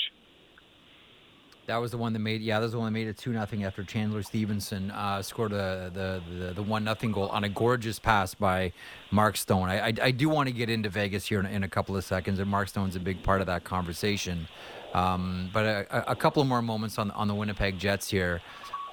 That 1.68 1.82
was 1.82 1.90
the 1.90 1.98
one 1.98 2.14
that 2.14 2.20
made 2.20 2.40
yeah, 2.40 2.58
that 2.58 2.64
was 2.64 2.72
the 2.72 2.78
one 2.78 2.86
that 2.86 2.98
made 2.98 3.08
it 3.08 3.18
two 3.18 3.30
nothing 3.30 3.62
after 3.62 3.84
Chandler 3.84 4.22
Stephenson 4.22 4.90
uh, 4.90 5.20
scored 5.20 5.52
a, 5.52 5.90
the 5.92 6.22
the 6.38 6.54
the 6.54 6.62
one 6.62 6.82
nothing 6.82 7.12
goal 7.12 7.28
on 7.28 7.44
a 7.44 7.48
gorgeous 7.50 7.98
pass 7.98 8.34
by 8.34 8.72
Mark 9.10 9.36
Stone. 9.36 9.68
I 9.68 9.88
I, 9.88 9.92
I 10.04 10.10
do 10.10 10.30
want 10.30 10.48
to 10.48 10.54
get 10.54 10.70
into 10.70 10.88
Vegas 10.88 11.26
here 11.26 11.38
in, 11.38 11.44
in, 11.44 11.64
a 11.64 11.68
couple 11.68 11.94
of 11.94 12.04
seconds, 12.04 12.38
and 12.38 12.50
Mark 12.50 12.68
Stone's 12.68 12.96
a 12.96 13.00
big 13.00 13.22
part 13.22 13.42
of 13.42 13.48
that 13.48 13.64
conversation. 13.64 14.48
Um, 14.94 15.50
but 15.52 15.66
a, 15.66 16.12
a, 16.12 16.16
couple 16.16 16.42
more 16.44 16.62
moments 16.62 16.98
on 16.98 17.10
on 17.10 17.28
the 17.28 17.34
Winnipeg 17.34 17.78
Jets 17.78 18.08
here. 18.08 18.40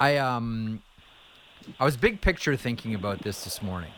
I 0.01 0.17
um 0.17 0.84
I 1.79 1.86
was 1.86 1.96
big 1.96 2.20
picture 2.20 2.58
thinking 2.58 2.94
about 2.94 3.20
this 3.20 3.46
this 3.46 3.62
morning 3.62 3.91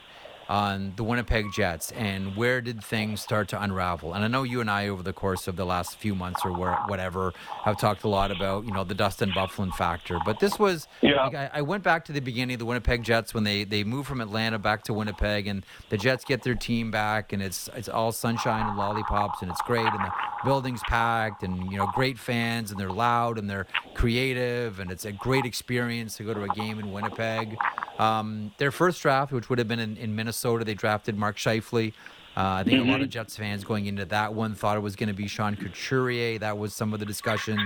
on 0.49 0.93
the 0.95 1.03
Winnipeg 1.03 1.45
Jets 1.53 1.91
and 1.91 2.35
where 2.35 2.61
did 2.61 2.83
things 2.83 3.21
start 3.21 3.47
to 3.49 3.61
unravel? 3.61 4.13
And 4.13 4.23
I 4.23 4.27
know 4.27 4.43
you 4.43 4.61
and 4.61 4.69
I, 4.69 4.87
over 4.87 5.03
the 5.03 5.13
course 5.13 5.47
of 5.47 5.55
the 5.55 5.65
last 5.65 5.97
few 5.97 6.15
months 6.15 6.41
or 6.45 6.51
whatever, 6.51 7.33
have 7.63 7.77
talked 7.77 8.03
a 8.03 8.09
lot 8.09 8.31
about 8.31 8.65
you 8.65 8.71
know 8.71 8.83
the 8.83 8.95
Dustin 8.95 9.31
Byfuglien 9.31 9.73
factor. 9.73 10.19
But 10.25 10.39
this 10.39 10.57
was, 10.59 10.87
yeah. 11.01 11.25
Like, 11.25 11.35
I, 11.35 11.49
I, 11.55 11.61
went 11.61 11.83
back 11.83 12.05
to 12.05 12.11
the 12.11 12.19
beginning 12.19 12.55
of 12.55 12.59
the 12.59 12.65
Winnipeg 12.65 13.03
Jets 13.03 13.33
when 13.33 13.43
they 13.43 13.63
they 13.63 13.83
moved 13.83 14.07
from 14.07 14.21
Atlanta 14.21 14.59
back 14.59 14.83
to 14.83 14.93
Winnipeg, 14.93 15.47
and 15.47 15.65
the 15.89 15.97
Jets 15.97 16.23
get 16.23 16.43
their 16.43 16.55
team 16.55 16.91
back, 16.91 17.33
and 17.33 17.41
it's 17.41 17.69
it's 17.75 17.89
all 17.89 18.11
sunshine 18.11 18.67
and 18.67 18.77
lollipops, 18.77 19.41
and 19.41 19.51
it's 19.51 19.61
great, 19.61 19.87
and 19.87 19.99
the 19.99 20.11
building's 20.43 20.81
packed, 20.87 21.43
and 21.43 21.71
you 21.71 21.77
know 21.77 21.87
great 21.93 22.17
fans, 22.17 22.71
and 22.71 22.79
they're 22.79 22.89
loud 22.89 23.37
and 23.37 23.49
they're 23.49 23.67
creative, 23.93 24.79
and 24.79 24.91
it's 24.91 25.05
a 25.05 25.11
great 25.11 25.45
experience 25.45 26.17
to 26.17 26.23
go 26.23 26.33
to 26.33 26.43
a 26.43 26.49
game 26.49 26.79
in 26.79 26.91
Winnipeg. 26.91 27.57
Um, 27.99 28.51
their 28.57 28.71
first 28.71 29.01
draft, 29.01 29.31
which 29.31 29.49
would 29.49 29.57
have 29.57 29.67
been 29.67 29.79
in, 29.79 29.97
in 29.97 30.15
Minnesota, 30.15 30.36
they 30.43 30.73
drafted 30.73 31.17
Mark 31.17 31.37
Scheifele. 31.37 31.93
Uh, 32.37 32.59
I 32.59 32.63
think 32.63 32.79
mm-hmm. 32.79 32.89
a 32.89 32.91
lot 32.91 33.01
of 33.01 33.09
Jets 33.09 33.35
fans 33.35 33.63
going 33.63 33.87
into 33.87 34.05
that 34.05 34.31
one 34.31 34.53
thought 34.53 34.77
it 34.77 34.81
was 34.81 34.95
going 34.95 35.07
to 35.07 35.15
be 35.15 35.27
Sean 35.27 35.55
Couturier. 35.55 36.37
That 36.37 36.59
was 36.59 36.71
some 36.71 36.93
of 36.93 36.99
the 36.99 37.05
discussion. 37.05 37.57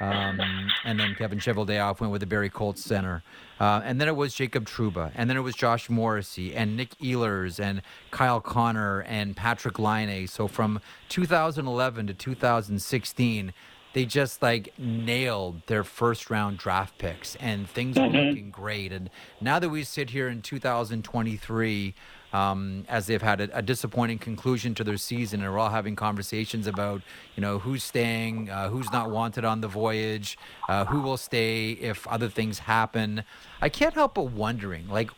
Um, 0.00 0.38
and 0.84 1.00
then 1.00 1.14
Kevin 1.14 1.38
Cheveldayoff 1.38 2.00
went 2.00 2.12
with 2.12 2.20
the 2.20 2.26
Barrie 2.26 2.50
Colts 2.50 2.84
center. 2.84 3.22
Uh, 3.58 3.80
and 3.82 3.98
then 3.98 4.06
it 4.06 4.16
was 4.16 4.34
Jacob 4.34 4.66
Trouba. 4.66 5.12
And 5.14 5.30
then 5.30 5.38
it 5.38 5.40
was 5.40 5.54
Josh 5.54 5.88
Morrissey 5.88 6.54
and 6.54 6.76
Nick 6.76 6.90
Ehlers 6.98 7.58
and 7.58 7.80
Kyle 8.10 8.42
Connor 8.42 9.00
and 9.00 9.34
Patrick 9.34 9.78
Laine. 9.78 10.26
So 10.26 10.46
from 10.46 10.78
2011 11.08 12.08
to 12.08 12.12
2016, 12.14 13.54
they 13.94 14.04
just 14.04 14.42
like 14.42 14.74
nailed 14.78 15.66
their 15.68 15.82
first 15.82 16.28
round 16.28 16.58
draft 16.58 16.98
picks 16.98 17.34
and 17.36 17.68
things 17.68 17.96
mm-hmm. 17.96 18.14
were 18.14 18.24
looking 18.24 18.50
great. 18.50 18.92
And 18.92 19.08
now 19.40 19.58
that 19.58 19.70
we 19.70 19.84
sit 19.84 20.10
here 20.10 20.28
in 20.28 20.42
2023, 20.42 21.94
um, 22.32 22.84
as 22.88 23.06
they've 23.06 23.22
had 23.22 23.40
a, 23.40 23.58
a, 23.58 23.62
disappointing 23.62 24.18
conclusion 24.18 24.74
to 24.74 24.84
their 24.84 24.96
season, 24.96 25.42
and 25.42 25.52
we're 25.52 25.58
all 25.58 25.70
having 25.70 25.96
conversations 25.96 26.66
about, 26.66 27.00
you 27.36 27.40
know, 27.40 27.58
who's 27.58 27.82
staying, 27.82 28.50
uh, 28.50 28.68
who's 28.68 28.90
not 28.92 29.10
wanted 29.10 29.44
on 29.44 29.60
the 29.60 29.68
voyage, 29.68 30.36
uh, 30.68 30.84
who 30.84 31.00
will 31.00 31.16
stay 31.16 31.70
if 31.70 32.06
other 32.06 32.28
things 32.28 32.60
happen. 32.60 33.24
I 33.62 33.68
can't 33.68 33.94
help 33.94 34.14
but 34.14 34.24
wondering, 34.24 34.88
like, 34.88 35.10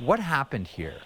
what 0.00 0.20
happened 0.20 0.68
here? 0.68 1.00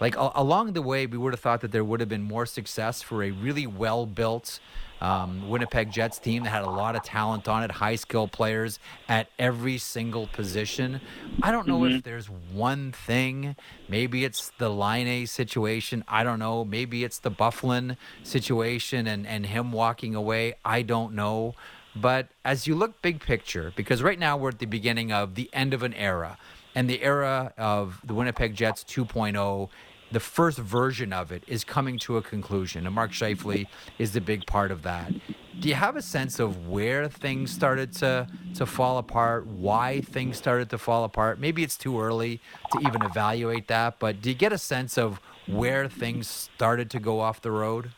Like 0.00 0.14
along 0.16 0.74
the 0.74 0.82
way, 0.82 1.06
we 1.06 1.18
would 1.18 1.32
have 1.32 1.40
thought 1.40 1.60
that 1.62 1.72
there 1.72 1.84
would 1.84 2.00
have 2.00 2.08
been 2.08 2.22
more 2.22 2.46
success 2.46 3.02
for 3.02 3.24
a 3.24 3.30
really 3.30 3.66
well 3.66 4.06
built 4.06 4.60
um, 5.00 5.48
Winnipeg 5.48 5.90
Jets 5.90 6.18
team 6.18 6.44
that 6.44 6.50
had 6.50 6.62
a 6.62 6.70
lot 6.70 6.96
of 6.96 7.02
talent 7.02 7.48
on 7.48 7.62
it, 7.62 7.70
high 7.70 7.96
skill 7.96 8.28
players 8.28 8.78
at 9.08 9.28
every 9.38 9.78
single 9.78 10.26
position. 10.28 11.00
I 11.42 11.50
don't 11.50 11.66
know 11.66 11.80
mm-hmm. 11.80 11.96
if 11.96 12.02
there's 12.02 12.26
one 12.26 12.92
thing. 12.92 13.56
Maybe 13.88 14.24
it's 14.24 14.50
the 14.58 14.68
Laine 14.68 15.26
situation. 15.26 16.04
I 16.08 16.24
don't 16.24 16.38
know. 16.38 16.64
Maybe 16.64 17.04
it's 17.04 17.18
the 17.18 17.30
Byfuglien 17.30 17.96
situation 18.22 19.06
and, 19.06 19.26
and 19.26 19.46
him 19.46 19.72
walking 19.72 20.14
away. 20.14 20.54
I 20.64 20.82
don't 20.82 21.14
know. 21.14 21.54
But 21.94 22.28
as 22.44 22.66
you 22.66 22.74
look 22.74 23.02
big 23.02 23.20
picture, 23.20 23.72
because 23.74 24.02
right 24.02 24.18
now 24.18 24.36
we're 24.36 24.50
at 24.50 24.58
the 24.58 24.66
beginning 24.66 25.12
of 25.12 25.34
the 25.34 25.50
end 25.52 25.74
of 25.74 25.82
an 25.82 25.94
era, 25.94 26.38
and 26.74 26.88
the 26.88 27.02
era 27.02 27.52
of 27.58 28.00
the 28.04 28.14
Winnipeg 28.14 28.54
Jets 28.54 28.84
2.0 28.84 29.68
the 30.10 30.20
first 30.20 30.58
version 30.58 31.12
of 31.12 31.30
it 31.30 31.44
is 31.46 31.64
coming 31.64 31.98
to 31.98 32.16
a 32.16 32.22
conclusion, 32.22 32.86
and 32.86 32.94
Mark 32.94 33.10
Scheifele 33.10 33.66
is 33.98 34.12
the 34.12 34.20
big 34.20 34.46
part 34.46 34.70
of 34.70 34.82
that. 34.82 35.12
Do 35.60 35.68
you 35.68 35.74
have 35.74 35.96
a 35.96 36.02
sense 36.02 36.38
of 36.38 36.68
where 36.68 37.08
things 37.08 37.50
started 37.50 37.92
to 37.94 38.26
to 38.54 38.66
fall 38.66 38.98
apart? 38.98 39.46
Why 39.46 40.00
things 40.00 40.38
started 40.38 40.70
to 40.70 40.78
fall 40.78 41.04
apart? 41.04 41.38
Maybe 41.38 41.62
it's 41.62 41.76
too 41.76 42.00
early 42.00 42.40
to 42.72 42.80
even 42.80 43.02
evaluate 43.02 43.68
that, 43.68 43.98
but 43.98 44.22
do 44.22 44.30
you 44.30 44.34
get 44.34 44.52
a 44.52 44.58
sense 44.58 44.96
of 44.96 45.20
where 45.46 45.88
things 45.88 46.28
started 46.28 46.90
to 46.90 47.00
go 47.00 47.20
off 47.20 47.42
the 47.42 47.50
road? 47.50 47.90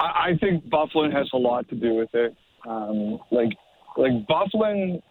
I, 0.00 0.38
think 0.40 0.64
Byfuglien 0.66 1.12
has 1.12 1.28
a 1.32 1.36
lot 1.36 1.68
to 1.70 1.74
do 1.74 1.94
with 1.94 2.14
it. 2.14 2.36
Um, 2.64 3.18
like, 3.32 3.48
like 3.96 4.12
Byfuglien, 4.28 5.02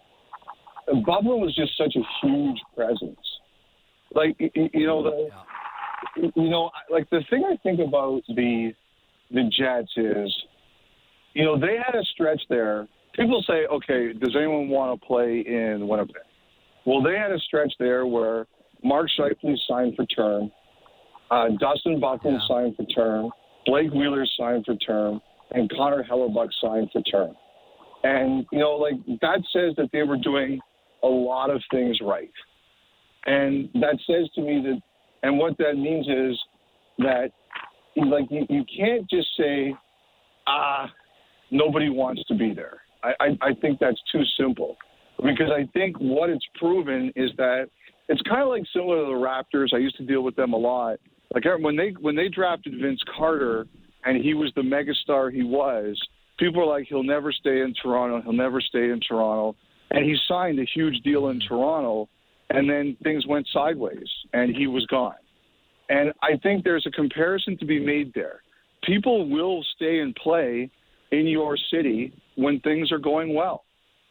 Byfuglien 0.87 1.41
was 1.41 1.53
just 1.53 1.77
such 1.77 1.93
a 1.97 2.25
huge 2.25 2.57
presence. 2.73 3.19
Like, 4.15 4.37
you 4.39 4.87
know, 4.87 5.03
the, 5.03 5.27
yeah 5.27 5.43
you 6.36 6.50
know, 6.50 6.71
like 6.91 7.09
the 7.09 7.24
thing 7.29 7.43
I 7.45 7.57
think 7.57 7.79
about 7.79 8.21
the 8.27 8.74
the 9.31 9.43
Jets 9.43 9.91
is, 9.97 10.36
you 11.33 11.43
know, 11.43 11.59
they 11.59 11.77
had 11.77 11.95
a 11.95 12.03
stretch 12.13 12.41
there. 12.50 12.88
People 13.15 13.43
say, 13.47 13.65
okay, 13.65 14.13
does 14.13 14.36
anyone 14.36 14.69
want 14.69 15.00
to 15.00 15.05
play 15.05 15.43
in 15.45 15.88
Winnipeg? 15.88 16.15
Well, 16.86 17.01
they 17.01 17.17
had 17.17 17.31
a 17.31 17.39
stretch 17.39 17.74
there 17.79 18.05
where 18.05 18.45
Mark 18.83 19.07
Scheifele 19.17 19.57
signed 19.67 19.95
for 19.95 20.05
term, 20.05 20.51
uh, 21.31 21.50
Dustin 21.59 22.00
Byfuglien 22.00 22.39
yeah. 22.39 22.47
signed 22.47 22.75
for 22.75 22.86
term, 22.86 23.31
Blake 23.65 23.91
Wheeler 23.91 24.25
signed 24.39 24.65
for 24.65 24.75
term, 24.75 25.19
and 25.51 25.69
Connor 25.69 26.03
Hellebuyck 26.03 26.50
signed 26.62 26.89
for 26.93 27.01
term. 27.01 27.36
And 28.03 28.45
you 28.51 28.59
know, 28.59 28.75
like 28.75 28.93
that 29.21 29.41
says 29.51 29.74
that 29.77 29.89
they 29.91 30.03
were 30.03 30.17
doing 30.17 30.59
a 31.03 31.07
lot 31.07 31.50
of 31.50 31.62
things 31.71 32.00
right. 32.01 32.31
And 33.25 33.69
that 33.75 33.97
says 34.07 34.29
to 34.36 34.41
me 34.41 34.62
that 34.63 34.81
and 35.24 35.38
what 35.38 35.57
that 35.57 35.75
means 35.75 36.07
is 36.07 36.39
that, 37.00 37.31
like, 37.95 38.25
you, 38.29 38.45
you 38.50 38.63
can't 38.77 39.09
just 39.09 39.27
say, 39.38 39.74
ah, 40.47 40.89
nobody 41.51 41.89
wants 41.89 42.24
to 42.25 42.36
be 42.36 42.53
there. 42.53 42.81
I, 43.03 43.13
I, 43.19 43.27
I 43.41 43.53
think 43.62 43.79
that's 43.79 44.01
too 44.12 44.24
simple. 44.39 44.77
Because 45.17 45.50
I 45.51 45.67
think 45.74 45.97
what 45.97 46.29
it's 46.29 46.45
proven 46.59 47.12
is 47.15 47.31
that 47.38 47.69
it's 48.07 48.21
kind 48.21 48.43
of 48.43 48.50
like 48.50 48.63
similar 48.71 48.97
to 48.97 49.05
the 49.05 49.12
Raptors. 49.12 49.74
I 49.74 49.77
used 49.77 49.97
to 49.97 50.05
deal 50.05 50.21
with 50.21 50.36
them 50.36 50.53
a 50.53 50.57
lot. 50.57 51.00
Like 51.33 51.43
when 51.59 51.75
they 51.75 51.93
when 52.00 52.15
they 52.15 52.29
drafted 52.29 52.79
Vince 52.79 53.01
Carter 53.17 53.67
and 54.05 54.24
he 54.24 54.33
was 54.33 54.51
the 54.55 54.62
megastar 54.62 55.33
he 55.33 55.43
was, 55.43 56.00
people 56.38 56.62
were 56.62 56.71
like, 56.71 56.86
he'll 56.88 57.03
never 57.03 57.31
stay 57.31 57.62
in 57.62 57.74
Toronto. 57.81 58.21
He'll 58.21 58.33
never 58.33 58.62
stay 58.62 58.91
in 58.91 59.00
Toronto. 59.07 59.57
And 59.91 60.05
he 60.05 60.15
signed 60.27 60.59
a 60.59 60.65
huge 60.75 61.01
deal 61.03 61.29
in 61.29 61.39
Toronto 61.47 62.09
and 62.49 62.69
then 62.69 62.97
things 63.03 63.25
went 63.27 63.47
sideways 63.53 64.07
and 64.33 64.55
he 64.55 64.67
was 64.67 64.85
gone. 64.87 65.15
And 65.89 66.13
I 66.21 66.37
think 66.43 66.63
there's 66.63 66.85
a 66.85 66.91
comparison 66.91 67.57
to 67.59 67.65
be 67.65 67.79
made 67.79 68.13
there. 68.13 68.41
People 68.83 69.29
will 69.29 69.63
stay 69.75 69.99
and 69.99 70.15
play 70.15 70.69
in 71.11 71.27
your 71.27 71.57
city 71.71 72.13
when 72.35 72.59
things 72.61 72.91
are 72.91 72.99
going 72.99 73.33
well. 73.33 73.63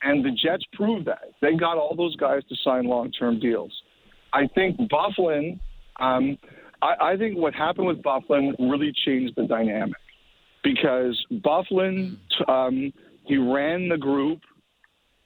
And 0.03 0.25
the 0.25 0.31
Jets 0.31 0.65
proved 0.73 1.07
that. 1.07 1.33
They 1.41 1.55
got 1.55 1.79
all 1.79 1.95
those 1.97 2.17
guys 2.17 2.43
to 2.49 2.55
sign 2.65 2.87
long 2.87 3.11
term 3.13 3.41
deals. 3.41 3.73
I 4.33 4.47
think 4.55 4.77
Byfuglien, 4.79 5.59
um, 6.01 6.37
I, 6.83 7.13
I 7.13 7.17
think 7.17 7.39
what 7.39 7.55
happened 7.55 7.87
with 7.87 8.03
Byfuglien 8.03 8.55
really 8.59 8.93
changed 9.05 9.35
the 9.37 9.47
dynamic 9.47 9.97
because 10.63 11.19
Byfuglien, 11.33 12.19
um, 12.49 12.93
he 13.25 13.39
ran 13.39 13.89
the 13.89 13.97
group. 13.97 14.41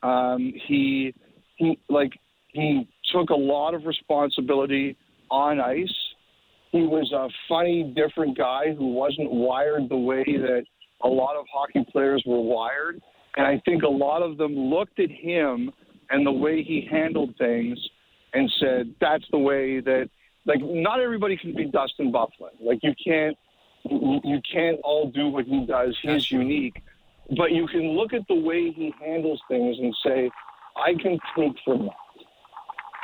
Um, 0.02 0.52
he, 0.66 1.12
he, 1.56 1.78
like, 1.88 2.12
he 2.52 2.88
took 3.12 3.30
a 3.30 3.34
lot 3.34 3.74
of 3.74 3.84
responsibility 3.86 4.96
on 5.30 5.60
ice. 5.60 5.94
He 6.72 6.82
was 6.82 7.12
a 7.12 7.28
funny, 7.48 7.92
different 7.96 8.38
guy 8.38 8.74
who 8.74 8.92
wasn't 8.92 9.30
wired 9.30 9.88
the 9.88 9.96
way 9.96 10.24
that 10.24 10.64
a 11.02 11.08
lot 11.08 11.36
of 11.36 11.46
hockey 11.52 11.84
players 11.90 12.22
were 12.26 12.40
wired. 12.40 13.00
And 13.36 13.46
I 13.46 13.60
think 13.64 13.82
a 13.82 13.88
lot 13.88 14.22
of 14.22 14.38
them 14.38 14.54
looked 14.54 15.00
at 15.00 15.10
him 15.10 15.72
and 16.10 16.26
the 16.26 16.32
way 16.32 16.62
he 16.62 16.86
handled 16.90 17.34
things 17.38 17.78
and 18.34 18.52
said, 18.60 18.94
that's 19.00 19.24
the 19.30 19.38
way 19.38 19.80
that, 19.80 20.10
like, 20.46 20.60
not 20.62 21.00
everybody 21.00 21.36
can 21.36 21.54
be 21.54 21.66
Dustin 21.66 22.12
Byfuglien. 22.12 22.60
Like, 22.60 22.80
you 22.82 22.94
can't, 23.04 23.36
you 23.84 24.40
can't 24.52 24.78
all 24.84 25.10
do 25.10 25.28
what 25.28 25.46
he 25.46 25.64
does. 25.66 25.96
He's 26.02 26.30
unique. 26.30 26.82
But 27.36 27.52
you 27.52 27.66
can 27.68 27.90
look 27.90 28.12
at 28.12 28.22
the 28.28 28.34
way 28.34 28.72
he 28.72 28.92
handles 29.00 29.40
things 29.48 29.78
and 29.78 29.94
say, 30.04 30.30
I 30.76 30.94
can 30.94 31.18
take 31.36 31.56
from 31.64 31.86
that. 31.86 31.94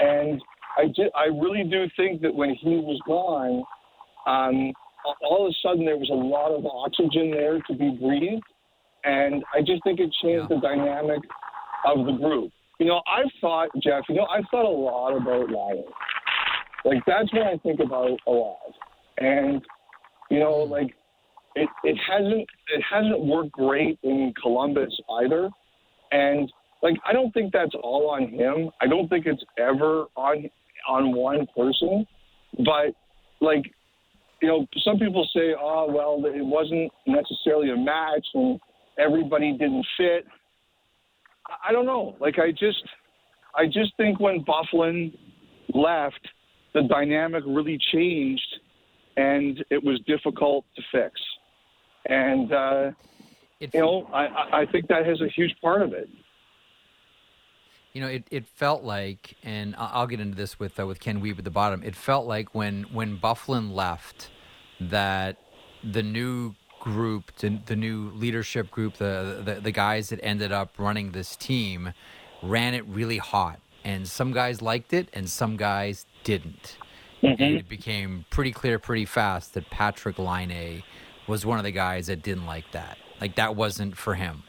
And 0.00 0.40
I, 0.76 0.86
did, 0.94 1.10
I 1.14 1.26
really 1.26 1.64
do 1.64 1.86
think 1.96 2.22
that 2.22 2.34
when 2.34 2.54
he 2.54 2.76
was 2.76 3.00
gone, 3.06 3.62
um, 4.26 4.72
all 5.22 5.46
of 5.46 5.50
a 5.50 5.54
sudden 5.62 5.84
there 5.84 5.96
was 5.96 6.10
a 6.10 6.14
lot 6.14 6.52
of 6.52 6.66
oxygen 6.66 7.30
there 7.30 7.60
to 7.60 7.74
be 7.74 7.90
breathed. 8.00 8.42
And 9.04 9.44
I 9.54 9.60
just 9.60 9.82
think 9.84 10.00
it 10.00 10.12
changed 10.22 10.48
yeah. 10.50 10.56
the 10.56 10.60
dynamic 10.60 11.20
of 11.86 12.04
the 12.06 12.12
group. 12.12 12.52
You 12.78 12.86
know, 12.86 13.00
I've 13.06 13.30
thought, 13.40 13.68
Jeff, 13.82 14.02
you 14.08 14.16
know, 14.16 14.26
I've 14.26 14.44
thought 14.50 14.66
a 14.66 14.68
lot 14.68 15.16
about 15.16 15.50
Lions. 15.50 15.84
Like, 16.84 17.02
that's 17.06 17.32
what 17.32 17.42
I 17.42 17.56
think 17.58 17.80
about 17.80 18.18
a 18.26 18.30
lot. 18.30 18.72
And, 19.18 19.62
you 20.30 20.40
know, 20.40 20.56
like, 20.58 20.94
it, 21.54 21.68
it 21.84 21.96
hasn't 22.08 22.46
it 22.68 22.82
hasn't 22.88 23.24
worked 23.24 23.52
great 23.52 23.98
in 24.02 24.32
Columbus 24.40 24.94
either. 25.20 25.48
And 26.12 26.52
like, 26.86 26.96
I 27.04 27.12
don't 27.12 27.32
think 27.34 27.52
that's 27.52 27.74
all 27.82 28.10
on 28.10 28.28
him. 28.28 28.70
I 28.80 28.86
don't 28.86 29.08
think 29.08 29.26
it's 29.26 29.42
ever 29.58 30.06
on 30.16 30.48
on 30.88 31.12
one 31.16 31.46
person. 31.56 32.06
But 32.58 32.94
like, 33.40 33.64
you 34.40 34.48
know, 34.48 34.66
some 34.84 34.96
people 34.98 35.28
say, 35.34 35.54
oh 35.58 35.90
well, 35.90 36.14
it 36.32 36.44
wasn't 36.44 36.92
necessarily 37.06 37.70
a 37.70 37.76
match 37.76 38.26
and 38.34 38.60
everybody 38.98 39.50
didn't 39.52 39.84
fit. 39.96 40.26
I- 41.68 41.72
don't 41.72 41.86
know. 41.86 42.16
Like, 42.20 42.38
I 42.38 42.50
just, 42.52 42.84
I 43.54 43.66
just 43.66 43.96
think 43.96 44.20
when 44.20 44.44
Byfuglien 44.44 45.16
left, 45.74 46.22
the 46.74 46.82
dynamic 46.82 47.42
really 47.46 47.78
changed, 47.92 48.50
and 49.16 49.64
it 49.70 49.82
was 49.82 49.98
difficult 50.06 50.64
to 50.76 50.82
fix. 50.92 51.20
And 52.06 52.52
uh, 52.52 52.90
you 53.60 53.68
know, 53.74 54.08
I- 54.12 54.60
I 54.60 54.66
think 54.66 54.86
that 54.88 55.04
has 55.06 55.20
a 55.20 55.28
huge 55.28 55.54
part 55.60 55.82
of 55.82 55.92
it. 55.92 56.08
You 57.96 58.02
know, 58.02 58.08
it, 58.08 58.24
it 58.30 58.46
felt 58.46 58.84
like, 58.84 59.38
and 59.42 59.74
I'll 59.78 60.06
get 60.06 60.20
into 60.20 60.36
this 60.36 60.58
with 60.58 60.78
uh, 60.78 60.86
with 60.86 61.00
Ken 61.00 61.22
Wiebe 61.22 61.38
at 61.38 61.44
the 61.44 61.50
bottom. 61.50 61.82
It 61.82 61.96
felt 61.96 62.26
like 62.26 62.54
when 62.54 62.82
when 62.92 63.16
Byfuglien 63.16 63.72
left, 63.72 64.28
that 64.78 65.38
the 65.82 66.02
new 66.02 66.56
group, 66.78 67.34
the, 67.38 67.58
the 67.64 67.74
new 67.74 68.10
leadership 68.10 68.70
group, 68.70 68.98
the, 68.98 69.40
the 69.42 69.54
the 69.62 69.70
guys 69.70 70.10
that 70.10 70.20
ended 70.22 70.52
up 70.52 70.74
running 70.76 71.12
this 71.12 71.36
team, 71.36 71.94
ran 72.42 72.74
it 72.74 72.84
really 72.86 73.16
hot, 73.16 73.60
and 73.82 74.06
some 74.06 74.30
guys 74.30 74.60
liked 74.60 74.92
it, 74.92 75.08
and 75.14 75.30
some 75.30 75.56
guys 75.56 76.04
didn't. 76.22 76.76
And 77.22 77.40
it 77.40 77.66
became 77.66 78.26
pretty 78.28 78.52
clear 78.52 78.78
pretty 78.78 79.06
fast 79.06 79.54
that 79.54 79.70
Patrick 79.70 80.18
Laine 80.18 80.82
was 81.26 81.46
one 81.46 81.56
of 81.56 81.64
the 81.64 81.72
guys 81.72 82.08
that 82.08 82.22
didn't 82.22 82.44
like 82.44 82.72
that. 82.72 82.98
Like 83.22 83.36
that 83.36 83.56
wasn't 83.56 83.96
for 83.96 84.16
him. 84.16 84.42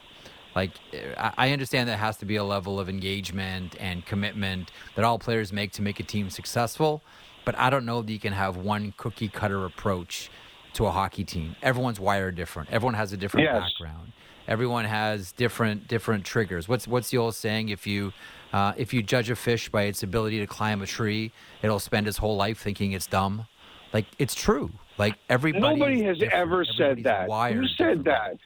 Like 0.58 0.72
I 1.16 1.32
I 1.44 1.52
understand 1.52 1.88
that 1.88 1.98
has 1.98 2.16
to 2.16 2.24
be 2.26 2.34
a 2.34 2.42
level 2.42 2.80
of 2.80 2.88
engagement 2.88 3.76
and 3.78 4.04
commitment 4.04 4.72
that 4.96 5.04
all 5.04 5.16
players 5.16 5.52
make 5.52 5.70
to 5.72 5.82
make 5.82 6.00
a 6.00 6.02
team 6.02 6.30
successful, 6.30 7.00
but 7.44 7.56
I 7.56 7.70
don't 7.70 7.86
know 7.86 8.02
that 8.02 8.10
you 8.10 8.18
can 8.18 8.32
have 8.32 8.56
one 8.56 8.92
cookie 8.96 9.28
cutter 9.28 9.64
approach 9.64 10.30
to 10.72 10.86
a 10.86 10.90
hockey 10.90 11.22
team. 11.22 11.54
Everyone's 11.62 12.00
wired 12.00 12.34
different. 12.34 12.70
Everyone 12.72 12.94
has 12.94 13.12
a 13.12 13.16
different 13.16 13.44
Yes. 13.44 13.62
background. 13.62 14.10
Everyone 14.48 14.84
has 14.84 15.30
different 15.30 15.86
different 15.86 16.24
triggers. 16.24 16.68
What's 16.68 16.88
what's 16.88 17.10
the 17.10 17.18
old 17.18 17.36
saying? 17.36 17.68
If 17.68 17.86
you 17.86 18.12
uh, 18.52 18.72
if 18.76 18.92
you 18.92 19.00
judge 19.00 19.30
a 19.30 19.36
fish 19.36 19.68
by 19.68 19.82
its 19.82 20.02
ability 20.02 20.40
to 20.40 20.46
climb 20.48 20.82
a 20.82 20.86
tree, 20.86 21.30
it'll 21.62 21.78
spend 21.78 22.08
its 22.08 22.18
whole 22.18 22.36
life 22.36 22.58
thinking 22.58 22.90
it's 22.92 23.06
dumb. 23.06 23.46
Like 23.92 24.06
it's 24.18 24.34
true. 24.34 24.70
Like 24.96 25.14
everybody. 25.28 25.76
Nobody 25.76 26.02
has 26.02 26.20
ever 26.32 26.64
said 26.64 27.04
that. 27.04 27.30
Who 27.52 27.64
said 27.68 28.02
that? 28.04 28.38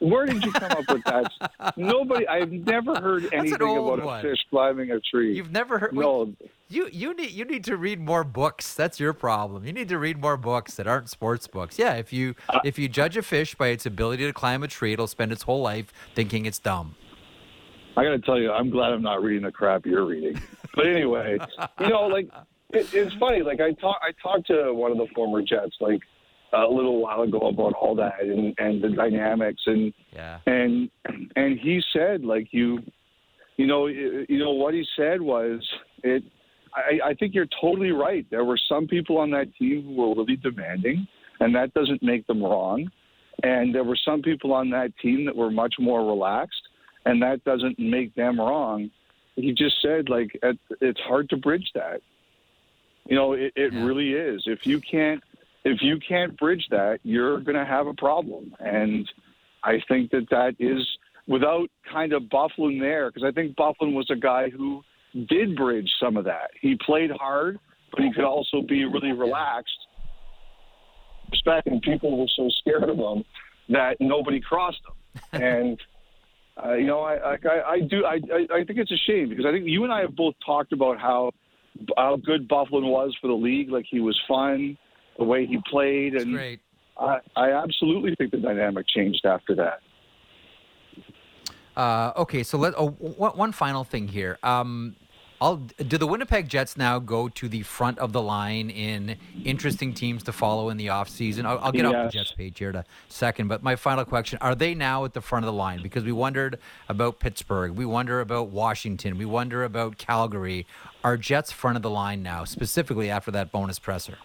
Where 0.00 0.26
did 0.26 0.44
you 0.44 0.52
come 0.52 0.70
up 0.72 0.88
with 0.88 1.04
that? 1.04 1.76
Nobody. 1.76 2.26
I've 2.28 2.52
never 2.52 2.94
heard 3.00 3.32
anything 3.32 3.54
about 3.54 4.04
one. 4.04 4.18
a 4.20 4.22
fish 4.22 4.38
climbing 4.50 4.90
a 4.92 5.00
tree. 5.00 5.34
You've 5.36 5.50
never 5.50 5.78
heard. 5.78 5.92
no. 5.94 6.32
You 6.70 6.88
you 6.92 7.14
need 7.14 7.30
you 7.30 7.44
need 7.46 7.64
to 7.64 7.76
read 7.76 7.98
more 7.98 8.24
books. 8.24 8.74
That's 8.74 9.00
your 9.00 9.14
problem. 9.14 9.64
You 9.64 9.72
need 9.72 9.88
to 9.88 9.98
read 9.98 10.20
more 10.20 10.36
books 10.36 10.74
that 10.74 10.86
aren't 10.86 11.08
sports 11.08 11.46
books. 11.46 11.78
Yeah, 11.78 11.94
if 11.94 12.12
you 12.12 12.34
Uh, 12.48 12.60
if 12.64 12.78
you 12.78 12.88
judge 12.88 13.16
a 13.16 13.22
fish 13.22 13.54
by 13.54 13.68
its 13.68 13.86
ability 13.86 14.26
to 14.26 14.32
climb 14.32 14.62
a 14.62 14.68
tree, 14.68 14.92
it'll 14.92 15.06
spend 15.06 15.32
its 15.32 15.42
whole 15.44 15.62
life 15.62 15.92
thinking 16.14 16.44
it's 16.46 16.58
dumb. 16.58 16.94
I 17.96 18.04
got 18.04 18.10
to 18.10 18.18
tell 18.20 18.38
you, 18.38 18.52
I'm 18.52 18.70
glad 18.70 18.92
I'm 18.92 19.02
not 19.02 19.22
reading 19.22 19.42
the 19.42 19.50
crap 19.50 19.84
you're 19.86 20.04
reading. 20.04 20.40
But 20.74 20.86
anyway, 20.86 21.38
you 21.80 21.88
know, 21.88 22.02
like 22.06 22.28
it, 22.70 22.92
it's 22.92 23.14
funny. 23.14 23.42
Like 23.42 23.60
I 23.60 23.72
talk, 23.72 23.98
I 24.02 24.12
talked 24.22 24.46
to 24.48 24.72
one 24.74 24.92
of 24.92 24.98
the 24.98 25.06
former 25.14 25.42
Jets 25.42 25.74
like 25.80 26.00
a 26.52 26.66
little 26.66 27.00
while 27.02 27.22
ago 27.22 27.38
about 27.48 27.74
all 27.74 27.94
that 27.96 28.20
and 28.20 28.54
and 28.58 28.82
the 28.82 28.88
dynamics 28.88 29.62
and 29.66 29.92
Yeah. 30.12 30.38
and 30.46 30.90
and 31.36 31.58
he 31.58 31.82
said 31.92 32.24
like 32.24 32.48
you 32.52 32.80
you 33.56 33.66
know 33.66 33.86
you 33.86 34.38
know 34.38 34.52
what 34.52 34.74
he 34.74 34.84
said 34.96 35.20
was 35.20 35.60
it 36.02 36.22
I, 36.74 37.10
I 37.10 37.14
think 37.14 37.34
you're 37.34 37.48
totally 37.60 37.92
right. 37.92 38.26
There 38.30 38.44
were 38.44 38.58
some 38.68 38.86
people 38.86 39.16
on 39.16 39.30
that 39.30 39.48
team 39.58 39.84
who 39.86 39.94
were 39.94 40.14
really 40.14 40.36
demanding 40.36 41.08
and 41.40 41.54
that 41.54 41.72
doesn't 41.72 42.02
make 42.02 42.26
them 42.26 42.42
wrong. 42.42 42.90
And 43.42 43.74
there 43.74 43.84
were 43.84 43.96
some 44.04 44.20
people 44.20 44.52
on 44.52 44.68
that 44.70 44.92
team 45.00 45.24
that 45.24 45.34
were 45.34 45.50
much 45.50 45.76
more 45.78 46.04
relaxed 46.06 46.60
and 47.06 47.22
that 47.22 47.42
doesn't 47.44 47.78
make 47.78 48.14
them 48.16 48.38
wrong. 48.38 48.90
He 49.34 49.52
just 49.52 49.76
said 49.80 50.08
like 50.10 50.38
it, 50.42 50.58
it's 50.80 51.00
hard 51.00 51.30
to 51.30 51.36
bridge 51.36 51.68
that. 51.74 52.00
You 53.06 53.16
know 53.16 53.32
it, 53.32 53.52
it 53.56 53.72
Yeah. 53.72 53.84
really 53.84 54.12
is. 54.12 54.42
If 54.46 54.60
you 54.64 54.80
can't 54.80 55.22
if 55.64 55.78
you 55.82 55.98
can't 56.06 56.36
bridge 56.38 56.64
that 56.70 57.00
you're 57.02 57.40
going 57.40 57.56
to 57.56 57.64
have 57.64 57.86
a 57.86 57.94
problem 57.94 58.54
and 58.60 59.08
I 59.62 59.80
think 59.88 60.10
that 60.12 60.26
that 60.30 60.56
is 60.58 60.86
without 61.26 61.68
kind 61.92 62.12
of 62.12 62.22
Byfuglien 62.24 62.80
there, 62.80 63.10
because 63.10 63.26
I 63.26 63.32
think 63.32 63.56
Byfuglien 63.56 63.94
was 63.94 64.08
a 64.10 64.16
guy 64.16 64.50
who 64.50 64.82
did 65.28 65.56
bridge 65.56 65.90
some 66.02 66.16
of 66.16 66.24
that. 66.24 66.50
He 66.60 66.76
played 66.84 67.10
hard, 67.10 67.58
but 67.90 68.02
he 68.02 68.12
could 68.12 68.24
also 68.24 68.62
be 68.62 68.84
really 68.84 69.12
relaxed. 69.12 69.70
Respect, 71.30 71.66
and 71.66 71.82
people 71.82 72.18
were 72.18 72.28
so 72.34 72.48
scared 72.60 72.88
of 72.88 72.96
him 72.96 73.24
that 73.68 73.96
nobody 74.00 74.40
crossed 74.40 74.80
him. 74.86 74.94
and 75.42 75.80
uh, 76.62 76.74
you 76.74 76.86
know, 76.86 77.00
I, 77.00 77.34
I, 77.34 77.70
I 77.72 77.80
do. 77.80 78.04
I, 78.04 78.14
I 78.14 78.60
I 78.60 78.64
think 78.64 78.78
it's 78.78 78.90
a 78.90 78.96
shame 79.06 79.28
because 79.28 79.44
I 79.46 79.52
think 79.52 79.66
you 79.66 79.84
and 79.84 79.92
I 79.92 80.00
have 80.00 80.16
both 80.16 80.34
talked 80.44 80.72
about 80.72 80.98
how 80.98 81.32
how 81.96 82.16
good 82.16 82.48
Byfuglien 82.48 82.90
was 82.90 83.14
for 83.20 83.28
the 83.28 83.34
league. 83.34 83.70
Like 83.70 83.84
he 83.88 84.00
was 84.00 84.18
fun, 84.26 84.78
the 85.18 85.24
way 85.24 85.46
he 85.46 85.58
played, 85.70 86.14
and 86.14 86.32
great. 86.32 86.60
I, 86.98 87.18
I 87.36 87.52
absolutely 87.52 88.14
think 88.14 88.30
the 88.30 88.38
dynamic 88.38 88.86
changed 88.88 89.24
after 89.24 89.54
that. 89.56 89.80
Uh, 91.76 92.12
okay, 92.16 92.42
so 92.42 92.58
let 92.58 92.74
oh, 92.76 92.90
one, 92.90 93.32
one 93.32 93.52
final 93.52 93.84
thing 93.84 94.08
here. 94.08 94.38
Um, 94.42 94.96
I'll, 95.40 95.56
do 95.56 95.98
the 95.98 96.06
Winnipeg 96.06 96.48
Jets 96.48 96.76
now 96.76 96.98
go 96.98 97.28
to 97.28 97.48
the 97.48 97.62
front 97.62 98.00
of 98.00 98.12
the 98.12 98.20
line 98.20 98.70
in 98.70 99.16
interesting 99.44 99.94
teams 99.94 100.24
to 100.24 100.32
follow 100.32 100.68
in 100.70 100.76
the 100.76 100.88
offseason? 100.88 101.44
I'll, 101.44 101.60
I'll 101.60 101.70
get 101.70 101.84
off 101.84 102.06
the 102.06 102.18
Jets 102.18 102.32
page 102.32 102.58
here 102.58 102.70
in 102.70 102.76
a 102.76 102.84
second, 103.06 103.46
but 103.46 103.62
my 103.62 103.76
final 103.76 104.04
question 104.04 104.38
are 104.40 104.56
they 104.56 104.74
now 104.74 105.04
at 105.04 105.14
the 105.14 105.20
front 105.20 105.44
of 105.44 105.46
the 105.46 105.56
line? 105.56 105.80
Because 105.80 106.02
we 106.02 106.10
wondered 106.10 106.58
about 106.88 107.20
Pittsburgh, 107.20 107.72
we 107.72 107.84
wonder 107.84 108.20
about 108.20 108.48
Washington, 108.48 109.16
we 109.16 109.24
wonder 109.24 109.62
about 109.62 109.98
Calgary. 109.98 110.66
Are 111.04 111.16
Jets 111.16 111.52
front 111.52 111.76
of 111.76 111.82
the 111.82 111.90
line 111.90 112.24
now, 112.24 112.42
specifically 112.42 113.08
after 113.08 113.30
that 113.30 113.52
Bowness 113.52 113.78
presser? 113.78 114.18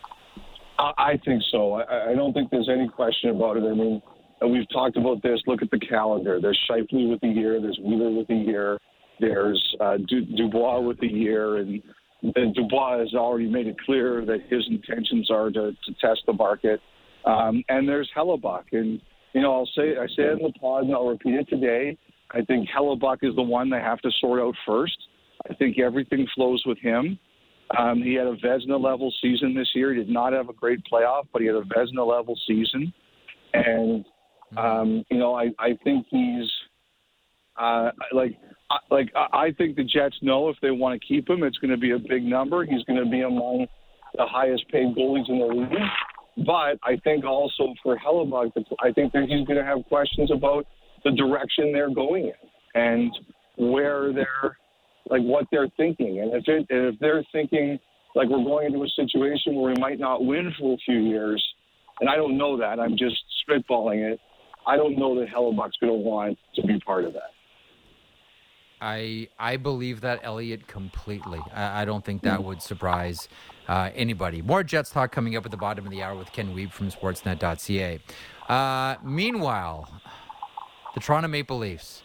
I, 0.79 1.19
think 1.23 1.41
so. 1.51 1.73
I, 1.73 2.11
I 2.11 2.15
don't 2.15 2.33
think 2.33 2.49
there's 2.49 2.69
any 2.69 2.89
question 2.89 3.29
about 3.29 3.57
it. 3.57 3.63
I 3.63 3.73
mean, 3.73 4.01
we've 4.41 4.69
talked 4.71 4.97
about 4.97 5.21
this. 5.23 5.41
Look 5.47 5.61
at 5.61 5.71
the 5.71 5.79
calendar. 5.79 6.39
There's 6.41 6.59
Scheifele 6.69 7.09
with 7.09 7.21
the 7.21 7.27
year. 7.27 7.61
There's 7.61 7.79
Wheeler 7.83 8.11
with 8.11 8.27
the 8.27 8.35
year. 8.35 8.77
There's 9.19 9.75
uh, 9.79 9.97
du- 10.07 10.25
Dubois 10.25 10.79
with 10.81 10.99
the 10.99 11.07
year, 11.07 11.57
and, 11.57 11.81
and 12.35 12.55
Dubois 12.55 12.99
has 12.99 13.13
already 13.13 13.47
made 13.47 13.67
it 13.67 13.77
clear 13.85 14.25
that 14.25 14.39
his 14.49 14.65
intentions 14.69 15.29
are 15.29 15.49
to, 15.51 15.71
to 15.71 15.93
test 16.01 16.21
the 16.25 16.33
market. 16.33 16.79
Um, 17.25 17.63
and 17.69 17.87
there's 17.87 18.09
Hellebuyck, 18.15 18.65
and 18.73 18.99
you 19.33 19.41
know, 19.41 19.53
I'll 19.53 19.69
say 19.75 19.95
I 19.97 20.07
say 20.07 20.23
it 20.23 20.39
in 20.39 20.43
the 20.43 20.53
pod, 20.59 20.83
and 20.83 20.93
I'll 20.93 21.07
repeat 21.07 21.35
it 21.35 21.47
today. 21.49 21.97
I 22.31 22.41
think 22.41 22.67
Hellebuyck 22.69 23.19
is 23.21 23.35
the 23.35 23.43
one 23.43 23.69
they 23.69 23.79
have 23.79 23.99
to 24.01 24.11
sort 24.19 24.41
out 24.41 24.55
first. 24.65 24.97
I 25.49 25.53
think 25.53 25.79
everything 25.79 26.27
flows 26.35 26.63
with 26.65 26.79
him. 26.79 27.17
Um, 27.77 28.01
he 28.01 28.13
had 28.13 28.27
a 28.27 28.35
Vezina 28.35 28.79
level 28.81 29.13
season 29.21 29.55
this 29.55 29.69
year. 29.73 29.93
He 29.93 29.99
did 29.99 30.09
not 30.09 30.33
have 30.33 30.49
a 30.49 30.53
great 30.53 30.79
playoff, 30.91 31.23
but 31.31 31.41
he 31.41 31.47
had 31.47 31.55
a 31.55 31.63
Vezina 31.63 32.07
level 32.07 32.37
season. 32.47 32.93
And 33.53 34.05
um, 34.57 35.03
you 35.09 35.17
know, 35.17 35.33
I, 35.33 35.49
I 35.59 35.77
think 35.83 36.05
he's 36.09 36.49
uh, 37.57 37.91
like 38.11 38.37
I- 38.69 38.93
like 38.93 39.11
I 39.15 39.45
I 39.45 39.51
think 39.51 39.75
the 39.75 39.83
Jets 39.83 40.15
know 40.21 40.49
if 40.49 40.57
they 40.61 40.71
want 40.71 40.99
to 40.99 41.07
keep 41.07 41.29
him, 41.29 41.43
it's 41.43 41.57
going 41.57 41.71
to 41.71 41.77
be 41.77 41.91
a 41.91 41.99
big 41.99 42.23
number. 42.23 42.65
He's 42.65 42.83
going 42.83 43.03
to 43.03 43.09
be 43.09 43.21
among 43.21 43.67
the 44.15 44.25
highest 44.25 44.67
paid 44.69 44.95
goalies 44.95 45.29
in 45.29 45.39
the 45.39 45.45
league. 45.45 46.45
But 46.45 46.79
I 46.83 46.97
think 47.03 47.25
also 47.25 47.73
for 47.83 47.97
Hellebuyck, 47.97 48.51
I 48.79 48.91
think 48.91 49.13
that 49.13 49.23
he's 49.23 49.45
going 49.45 49.59
to 49.59 49.65
have 49.65 49.85
questions 49.87 50.31
about 50.31 50.65
the 51.03 51.11
direction 51.11 51.71
they're 51.71 51.93
going 51.93 52.25
in 52.25 52.81
and 52.81 53.11
where 53.57 54.11
they're 54.13 54.57
like 55.09 55.21
what 55.21 55.45
they're 55.51 55.69
thinking. 55.77 56.19
And 56.19 56.33
if 56.33 56.43
it, 56.47 56.65
if 56.69 56.99
they're 56.99 57.23
thinking 57.31 57.79
like 58.15 58.29
we're 58.29 58.43
going 58.43 58.67
into 58.67 58.83
a 58.83 58.89
situation 58.89 59.55
where 59.55 59.73
we 59.73 59.79
might 59.79 59.99
not 59.99 60.23
win 60.23 60.53
for 60.59 60.73
a 60.73 60.77
few 60.85 60.99
years, 60.99 61.43
and 61.99 62.09
I 62.09 62.15
don't 62.15 62.37
know 62.37 62.57
that, 62.57 62.79
I'm 62.79 62.97
just 62.97 63.17
spitballing 63.47 64.11
it. 64.13 64.19
I 64.65 64.77
don't 64.77 64.97
know 64.97 65.19
that 65.19 65.27
Hellebuyck's 65.29 65.77
going 65.79 65.93
to 65.93 65.99
want 65.99 66.37
to 66.55 66.61
be 66.63 66.79
part 66.79 67.05
of 67.05 67.13
that. 67.13 67.31
I 68.81 69.29
I 69.39 69.55
believe 69.57 70.01
that 70.01 70.19
Elliotte 70.23 70.67
completely. 70.67 71.39
I, 71.53 71.83
I 71.83 71.85
don't 71.85 72.03
think 72.03 72.21
that 72.23 72.43
would 72.43 72.61
surprise 72.61 73.29
uh, 73.69 73.89
anybody. 73.95 74.41
More 74.41 74.61
Jets 74.61 74.89
talk 74.89 75.11
coming 75.11 75.37
up 75.37 75.45
at 75.45 75.51
the 75.51 75.57
bottom 75.57 75.85
of 75.85 75.91
the 75.91 76.03
hour 76.03 76.15
with 76.15 76.33
Ken 76.33 76.53
Wiebe 76.53 76.71
from 76.71 76.91
Sportsnet.ca. 76.91 77.99
Uh, 78.49 78.95
meanwhile, 79.01 79.89
the 80.93 80.99
Toronto 80.99 81.29
Maple 81.29 81.57
Leafs 81.57 82.03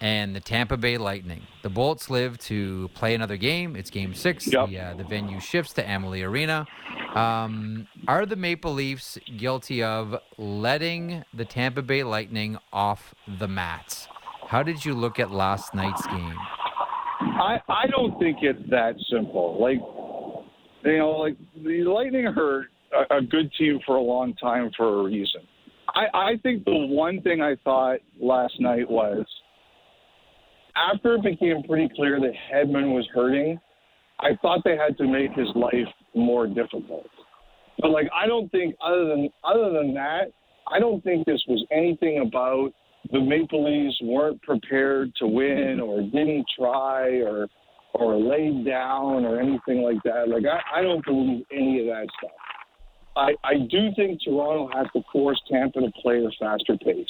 and 0.00 0.34
the 0.34 0.40
Tampa 0.40 0.76
Bay 0.76 0.96
Lightning. 0.96 1.42
The 1.62 1.68
Bolts 1.68 2.08
live 2.08 2.38
to 2.38 2.88
play 2.94 3.14
another 3.14 3.36
game. 3.36 3.76
It's 3.76 3.90
Game 3.90 4.14
Six. 4.14 4.46
Yep. 4.46 4.68
The, 4.68 4.78
uh, 4.78 4.94
the 4.94 5.04
venue 5.04 5.40
shifts 5.40 5.72
to 5.74 5.88
Amalie 5.88 6.22
Arena. 6.22 6.66
Um, 7.14 7.86
are 8.08 8.24
the 8.24 8.36
Maple 8.36 8.72
Leafs 8.72 9.18
guilty 9.36 9.82
of 9.82 10.16
letting 10.38 11.24
the 11.34 11.44
Tampa 11.44 11.82
Bay 11.82 12.02
Lightning 12.02 12.56
off 12.72 13.14
the 13.38 13.48
mats? 13.48 14.08
How 14.46 14.62
did 14.62 14.84
you 14.84 14.94
look 14.94 15.18
at 15.18 15.30
last 15.30 15.74
night's 15.74 16.06
game? 16.06 16.38
I 17.20 17.60
I 17.68 17.86
don't 17.88 18.18
think 18.18 18.38
it's 18.42 18.68
that 18.70 18.94
simple. 19.10 19.60
Like 19.60 19.78
you 20.84 20.98
know, 20.98 21.10
like 21.10 21.36
the 21.62 21.84
Lightning 21.84 22.24
hurt 22.24 22.66
a, 22.92 23.18
a 23.18 23.22
good 23.22 23.52
team 23.58 23.80
for 23.84 23.96
a 23.96 24.00
long 24.00 24.34
time 24.34 24.70
for 24.76 25.00
a 25.00 25.02
reason. 25.04 25.42
I 25.88 26.06
I 26.14 26.36
think 26.42 26.64
the 26.64 26.74
one 26.74 27.20
thing 27.22 27.42
I 27.42 27.56
thought 27.64 27.98
last 28.18 28.54
night 28.60 28.90
was 28.90 29.26
after 30.76 31.16
it 31.16 31.22
became 31.22 31.62
pretty 31.62 31.88
clear 31.94 32.20
that 32.20 32.32
Hedman 32.52 32.94
was 32.94 33.06
hurting, 33.14 33.58
I 34.20 34.30
thought 34.42 34.60
they 34.64 34.76
had 34.76 34.96
to 34.98 35.06
make 35.06 35.32
his 35.32 35.48
life 35.54 35.88
more 36.14 36.46
difficult. 36.46 37.06
But 37.78 37.90
like 37.90 38.08
I 38.14 38.26
don't 38.26 38.50
think 38.50 38.74
other 38.84 39.06
than 39.06 39.30
other 39.44 39.70
than 39.72 39.94
that, 39.94 40.32
I 40.70 40.78
don't 40.78 41.02
think 41.02 41.26
this 41.26 41.42
was 41.48 41.64
anything 41.70 42.24
about 42.26 42.72
the 43.12 43.20
Maple 43.20 43.64
Leafs 43.64 43.98
weren't 44.02 44.42
prepared 44.42 45.12
to 45.16 45.26
win 45.26 45.80
or 45.80 46.02
didn't 46.02 46.44
try 46.58 47.20
or 47.20 47.48
or 47.94 48.16
laid 48.16 48.64
down 48.64 49.24
or 49.24 49.40
anything 49.40 49.82
like 49.82 50.02
that. 50.04 50.28
Like 50.28 50.44
I, 50.44 50.80
I 50.80 50.82
don't 50.82 51.04
believe 51.04 51.44
any 51.52 51.80
of 51.80 51.86
that 51.86 52.06
stuff. 52.18 52.30
I, 53.16 53.32
I 53.42 53.54
do 53.68 53.88
think 53.96 54.20
Toronto 54.24 54.70
has 54.76 54.86
to 54.94 55.02
force 55.12 55.40
Tampa 55.50 55.80
to 55.80 55.90
play 56.00 56.24
a 56.24 56.30
faster 56.38 56.76
pace. 56.78 57.06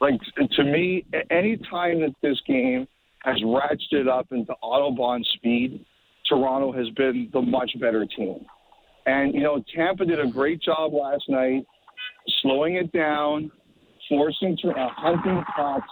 Like 0.00 0.20
to 0.52 0.64
me, 0.64 1.04
any 1.30 1.56
time 1.70 2.00
that 2.00 2.14
this 2.22 2.40
game 2.46 2.86
has 3.24 3.36
ratcheted 3.42 4.08
up 4.08 4.26
into 4.30 4.52
autobahn 4.62 5.24
speed, 5.34 5.84
Toronto 6.28 6.72
has 6.72 6.88
been 6.90 7.30
the 7.32 7.40
much 7.40 7.72
better 7.80 8.06
team. 8.06 8.44
And 9.06 9.34
you 9.34 9.42
know, 9.42 9.62
Tampa 9.74 10.04
did 10.04 10.20
a 10.20 10.26
great 10.26 10.60
job 10.60 10.92
last 10.92 11.24
night, 11.28 11.64
slowing 12.42 12.74
it 12.74 12.92
down, 12.92 13.50
forcing 14.08 14.56
uh, 14.64 14.88
hunting 14.96 15.42
pucks, 15.54 15.88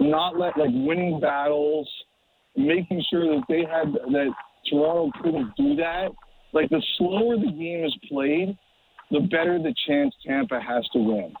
not 0.00 0.38
let 0.38 0.56
like 0.56 0.70
winning 0.72 1.20
battles, 1.20 1.88
making 2.56 3.02
sure 3.10 3.34
that 3.34 3.42
they 3.48 3.60
had 3.60 3.92
that 3.92 4.32
Toronto 4.70 5.10
couldn't 5.22 5.56
do 5.56 5.74
that. 5.76 6.08
Like 6.52 6.68
the 6.70 6.82
slower 6.98 7.36
the 7.36 7.50
game 7.50 7.84
is 7.84 7.96
played, 8.08 8.56
the 9.10 9.20
better 9.20 9.58
the 9.58 9.74
chance 9.86 10.14
Tampa 10.26 10.60
has 10.60 10.86
to 10.92 10.98
win. 10.98 11.34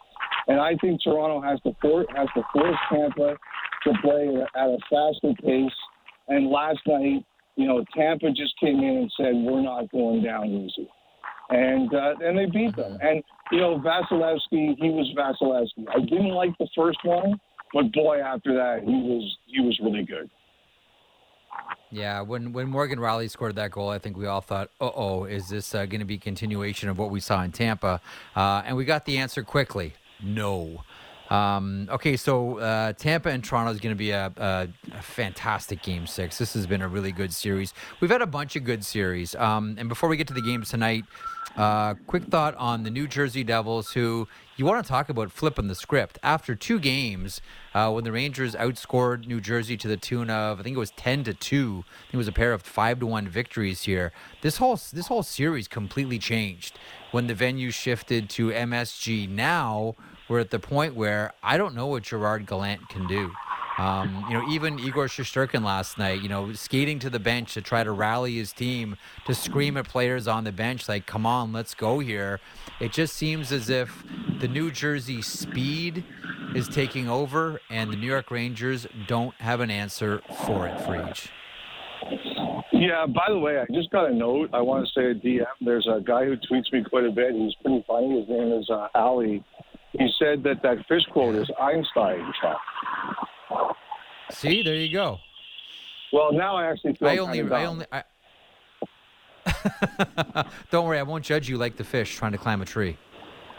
And 0.46 0.60
I 0.60 0.76
think 0.76 1.00
Toronto 1.02 1.40
has 1.40 1.60
to 1.62 1.74
force 1.80 2.06
has 2.14 2.28
to 2.34 2.42
force 2.52 2.76
Tampa 2.90 3.36
to 3.84 3.92
play 4.02 4.28
at 4.56 4.68
a 4.68 4.78
faster 4.90 5.32
pace. 5.42 5.72
And 6.28 6.48
last 6.50 6.80
night, 6.86 7.24
you 7.56 7.66
know, 7.66 7.84
Tampa 7.96 8.30
just 8.30 8.58
came 8.60 8.78
in 8.78 8.96
and 8.96 9.12
said, 9.16 9.34
"We're 9.34 9.62
not 9.62 9.90
going 9.90 10.22
down 10.22 10.46
easy," 10.46 10.88
and 11.50 11.92
uh, 11.94 12.14
and 12.20 12.38
they 12.38 12.46
beat 12.46 12.74
them. 12.76 12.98
And 13.00 13.22
you 13.52 13.60
know, 13.60 13.78
Vasilevskiy, 13.78 14.76
he 14.78 14.90
was 14.90 15.12
Vasilevskiy. 15.16 15.86
I 15.94 16.00
didn't 16.00 16.30
like 16.30 16.56
the 16.58 16.68
first 16.76 16.98
one, 17.04 17.40
but 17.72 17.92
boy, 17.92 18.20
after 18.20 18.54
that, 18.54 18.80
he 18.82 18.90
was 18.90 19.36
he 19.46 19.60
was 19.60 19.78
really 19.82 20.04
good. 20.04 20.30
Yeah, 21.90 22.22
when 22.22 22.52
when 22.52 22.68
Morgan 22.68 22.98
Rielly 22.98 23.30
scored 23.30 23.54
that 23.56 23.70
goal, 23.70 23.88
I 23.88 23.98
think 23.98 24.16
we 24.16 24.26
all 24.26 24.40
thought, 24.40 24.70
"Uh 24.80 24.90
oh, 24.94 25.24
is 25.24 25.48
this 25.48 25.74
uh, 25.74 25.86
going 25.86 26.00
to 26.00 26.06
be 26.06 26.18
continuation 26.18 26.88
of 26.88 26.98
what 26.98 27.10
we 27.10 27.20
saw 27.20 27.42
in 27.42 27.52
Tampa?" 27.52 28.00
Uh, 28.34 28.62
and 28.66 28.76
we 28.76 28.84
got 28.84 29.04
the 29.04 29.18
answer 29.18 29.44
quickly: 29.44 29.92
no. 30.24 30.82
Um, 31.30 31.88
okay, 31.90 32.16
so 32.16 32.58
uh, 32.58 32.92
Tampa 32.92 33.30
and 33.30 33.42
Toronto 33.42 33.72
is 33.72 33.80
going 33.80 33.94
to 33.94 33.98
be 33.98 34.10
a, 34.10 34.32
a, 34.36 34.68
a, 34.92 35.02
fantastic 35.02 35.82
game 35.82 36.06
six. 36.06 36.36
This 36.36 36.52
has 36.52 36.66
been 36.66 36.82
a 36.82 36.88
really 36.88 37.12
good 37.12 37.32
series. 37.32 37.72
We've 38.00 38.10
had 38.10 38.20
a 38.20 38.26
bunch 38.26 38.56
of 38.56 38.64
good 38.64 38.84
series. 38.84 39.34
Um, 39.34 39.76
and 39.78 39.88
before 39.88 40.10
we 40.10 40.18
get 40.18 40.28
to 40.28 40.34
the 40.34 40.42
games 40.42 40.68
tonight, 40.68 41.04
uh, 41.56 41.94
quick 42.06 42.24
thought 42.24 42.54
on 42.56 42.82
the 42.82 42.90
New 42.90 43.06
Jersey 43.06 43.42
Devils, 43.42 43.92
who 43.92 44.28
you 44.56 44.64
want 44.64 44.84
to 44.84 44.88
talk 44.88 45.08
about 45.08 45.30
flipping 45.30 45.68
the 45.68 45.74
script. 45.74 46.18
After 46.22 46.54
two 46.54 46.78
games, 46.78 47.40
uh, 47.74 47.90
when 47.92 48.04
the 48.04 48.12
Rangers 48.12 48.54
outscored 48.54 49.26
New 49.26 49.40
Jersey 49.40 49.76
to 49.76 49.88
the 49.88 49.96
tune 49.96 50.30
of, 50.30 50.60
I 50.60 50.62
think 50.62 50.76
it 50.76 50.80
was 50.80 50.90
ten 50.92 51.24
to 51.24 51.32
two. 51.32 51.84
I 51.86 52.00
think 52.02 52.14
it 52.14 52.16
was 52.18 52.28
a 52.28 52.32
pair 52.32 52.52
of 52.52 52.62
five 52.62 53.00
to 53.00 53.06
one 53.06 53.28
victories 53.28 53.82
here. 53.82 54.12
This 54.42 54.56
whole 54.56 54.78
this 54.92 55.06
whole 55.06 55.22
series 55.22 55.68
completely 55.68 56.18
changed 56.18 56.78
when 57.12 57.28
the 57.28 57.34
venue 57.34 57.70
shifted 57.70 58.28
to 58.30 58.50
MSG. 58.50 59.28
Now 59.28 59.94
we're 60.28 60.40
at 60.40 60.50
the 60.50 60.58
point 60.58 60.94
where 60.94 61.32
I 61.42 61.56
don't 61.56 61.74
know 61.74 61.86
what 61.86 62.04
Gerard 62.04 62.46
Gallant 62.46 62.88
can 62.88 63.06
do. 63.06 63.30
Um, 63.76 64.24
you 64.28 64.34
know, 64.34 64.48
even 64.48 64.78
Igor 64.78 65.06
Shesterkin 65.06 65.64
last 65.64 65.98
night, 65.98 66.22
you 66.22 66.28
know, 66.28 66.52
skating 66.52 67.00
to 67.00 67.10
the 67.10 67.18
bench 67.18 67.54
to 67.54 67.60
try 67.60 67.82
to 67.82 67.90
rally 67.90 68.36
his 68.36 68.52
team, 68.52 68.96
to 69.26 69.34
scream 69.34 69.76
at 69.76 69.88
players 69.88 70.28
on 70.28 70.44
the 70.44 70.52
bench, 70.52 70.88
like, 70.88 71.06
come 71.06 71.26
on, 71.26 71.52
let's 71.52 71.74
go 71.74 71.98
here. 71.98 72.38
It 72.78 72.92
just 72.92 73.14
seems 73.16 73.50
as 73.50 73.68
if 73.68 74.04
the 74.40 74.46
New 74.46 74.70
Jersey 74.70 75.22
speed 75.22 76.04
is 76.54 76.68
taking 76.68 77.08
over, 77.08 77.60
and 77.68 77.90
the 77.90 77.96
New 77.96 78.06
York 78.06 78.30
Rangers 78.30 78.86
don't 79.08 79.34
have 79.40 79.58
an 79.58 79.72
answer 79.72 80.22
for 80.46 80.68
it, 80.68 80.78
Freach. 80.78 81.30
Yeah, 82.72 83.06
by 83.06 83.26
the 83.28 83.38
way, 83.38 83.58
I 83.58 83.64
just 83.72 83.90
got 83.90 84.08
a 84.08 84.14
note. 84.14 84.50
I 84.52 84.60
want 84.60 84.86
to 84.86 84.92
say 84.92 85.10
a 85.10 85.14
DM. 85.14 85.46
There's 85.60 85.88
a 85.88 86.00
guy 86.00 86.26
who 86.26 86.36
tweets 86.36 86.72
me 86.72 86.84
quite 86.88 87.04
a 87.04 87.10
bit. 87.10 87.34
He's 87.34 87.54
pretty 87.62 87.84
funny. 87.88 88.20
His 88.20 88.28
name 88.28 88.52
is 88.52 88.68
uh, 88.70 88.88
Ali 88.94 89.42
he 89.98 90.08
said 90.18 90.42
that 90.44 90.62
that 90.62 90.86
fish 90.86 91.04
quote 91.12 91.34
is 91.36 91.50
Einstein. 91.60 92.32
See, 94.30 94.62
there 94.62 94.74
you 94.74 94.92
go. 94.92 95.18
Well, 96.12 96.32
now 96.32 96.56
I 96.56 96.70
actually 96.70 96.94
feel 96.94 97.08
I 97.08 97.18
only, 97.18 97.38
kind 97.38 97.52
of 97.52 97.52
I 97.52 97.64
only, 97.66 97.86
I... 97.92 98.04
Don't 100.70 100.86
worry, 100.86 100.98
I 100.98 101.02
won't 101.02 101.24
judge 101.24 101.48
you 101.48 101.58
like 101.58 101.76
the 101.76 101.84
fish 101.84 102.16
trying 102.16 102.32
to 102.32 102.38
climb 102.38 102.62
a 102.62 102.64
tree. 102.64 102.96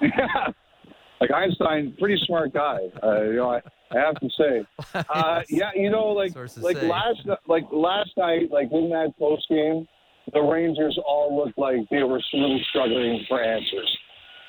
Yeah, 0.01 0.47
like 1.21 1.31
Einstein, 1.31 1.95
pretty 1.99 2.17
smart 2.25 2.53
guy. 2.53 2.79
Uh, 3.03 3.21
you 3.23 3.35
know, 3.35 3.51
I, 3.51 3.61
I 3.91 3.99
have 3.99 4.15
to 4.19 4.29
say. 4.37 4.65
Uh, 5.09 5.41
yeah, 5.49 5.71
you 5.75 5.89
know, 5.89 6.07
like 6.07 6.33
like 6.57 6.77
say. 6.77 6.87
last 6.87 7.19
like 7.47 7.65
last 7.71 8.11
night, 8.17 8.49
like 8.49 8.69
in 8.71 8.89
that 8.89 9.13
post 9.19 9.45
game, 9.49 9.87
the 10.33 10.41
Rangers 10.41 10.97
all 11.05 11.35
looked 11.35 11.57
like 11.57 11.77
they 11.91 12.03
were 12.03 12.21
really 12.33 12.65
struggling 12.69 13.25
for 13.27 13.41
answers. 13.41 13.97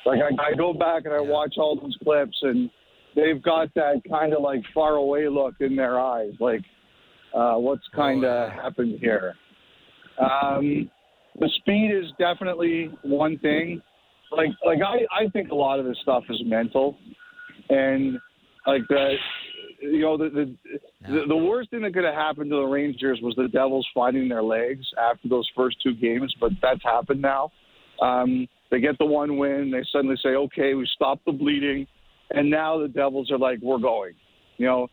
Like 0.07 0.21
I, 0.21 0.53
I 0.53 0.55
go 0.55 0.73
back 0.73 1.05
and 1.05 1.13
I 1.13 1.21
watch 1.21 1.55
all 1.59 1.79
those 1.81 1.97
clips, 2.03 2.37
and 2.43 2.71
they've 3.17 3.43
got 3.43 3.75
that 3.75 4.03
kind 4.09 4.33
of 4.33 4.41
like 4.41 4.61
far 4.73 4.95
away 4.95 5.29
look 5.29 5.55
in 5.61 5.75
their 5.75 5.99
eyes, 5.99 6.33
like 6.39 6.63
uh, 7.35 7.55
what's 7.55 7.87
kind 7.95 8.25
of 8.25 8.51
oh, 8.53 8.63
happened 8.63 8.99
here. 9.01 9.35
Um, 10.21 10.89
the 11.39 11.51
speed 11.57 11.91
is 11.93 12.11
definitely 12.19 12.91
one 13.03 13.39
thing. 13.39 13.83
Like 14.31 14.51
like 14.65 14.79
I, 14.81 15.25
I 15.25 15.29
think 15.31 15.51
a 15.51 15.55
lot 15.55 15.81
of 15.81 15.87
this 15.87 15.97
stuff 16.03 16.23
is 16.31 16.41
mental, 16.45 16.97
and 17.69 18.19
like 18.67 18.83
the 18.89 19.15
you 19.81 20.01
know 20.01 20.17
the 20.17 20.31
the, 20.31 20.55
yeah. 20.71 21.11
the, 21.11 21.25
the 21.29 21.37
worst 21.37 21.71
thing 21.71 21.83
that 21.83 21.95
could 21.95 22.05
have 22.05 22.15
happened 22.15 22.51
to 22.51 22.57
the 22.57 22.63
Rangers 22.63 23.19
was 23.23 23.35
the 23.37 23.49
Devils 23.49 23.87
finding 23.93 24.29
their 24.29 24.43
legs 24.43 24.87
after 24.99 25.29
those 25.29 25.49
first 25.57 25.79
two 25.83 25.95
games, 25.95 26.35
but 26.41 26.53
that's 26.63 26.83
happened 26.85 27.23
now. 27.23 27.51
Um, 28.01 28.47
they 28.71 28.81
get 28.81 28.99
the 28.99 29.07
one 29.07 29.39
win. 29.39 29.71
They 29.71 29.85
suddenly 29.93 30.17
say, 30.23 30.31
okay, 30.31 30.75
we 30.75 30.89
stopped 30.95 31.25
the 31.25 31.33
bleeding. 31.33 31.87
And 32.31 32.51
now 32.51 32.79
the 32.79 32.89
Devils 32.89 33.31
are 33.31 33.39
like, 33.39 33.61
we're 33.63 33.79
going. 33.79 34.15
You 34.57 34.67
know, 34.67 34.89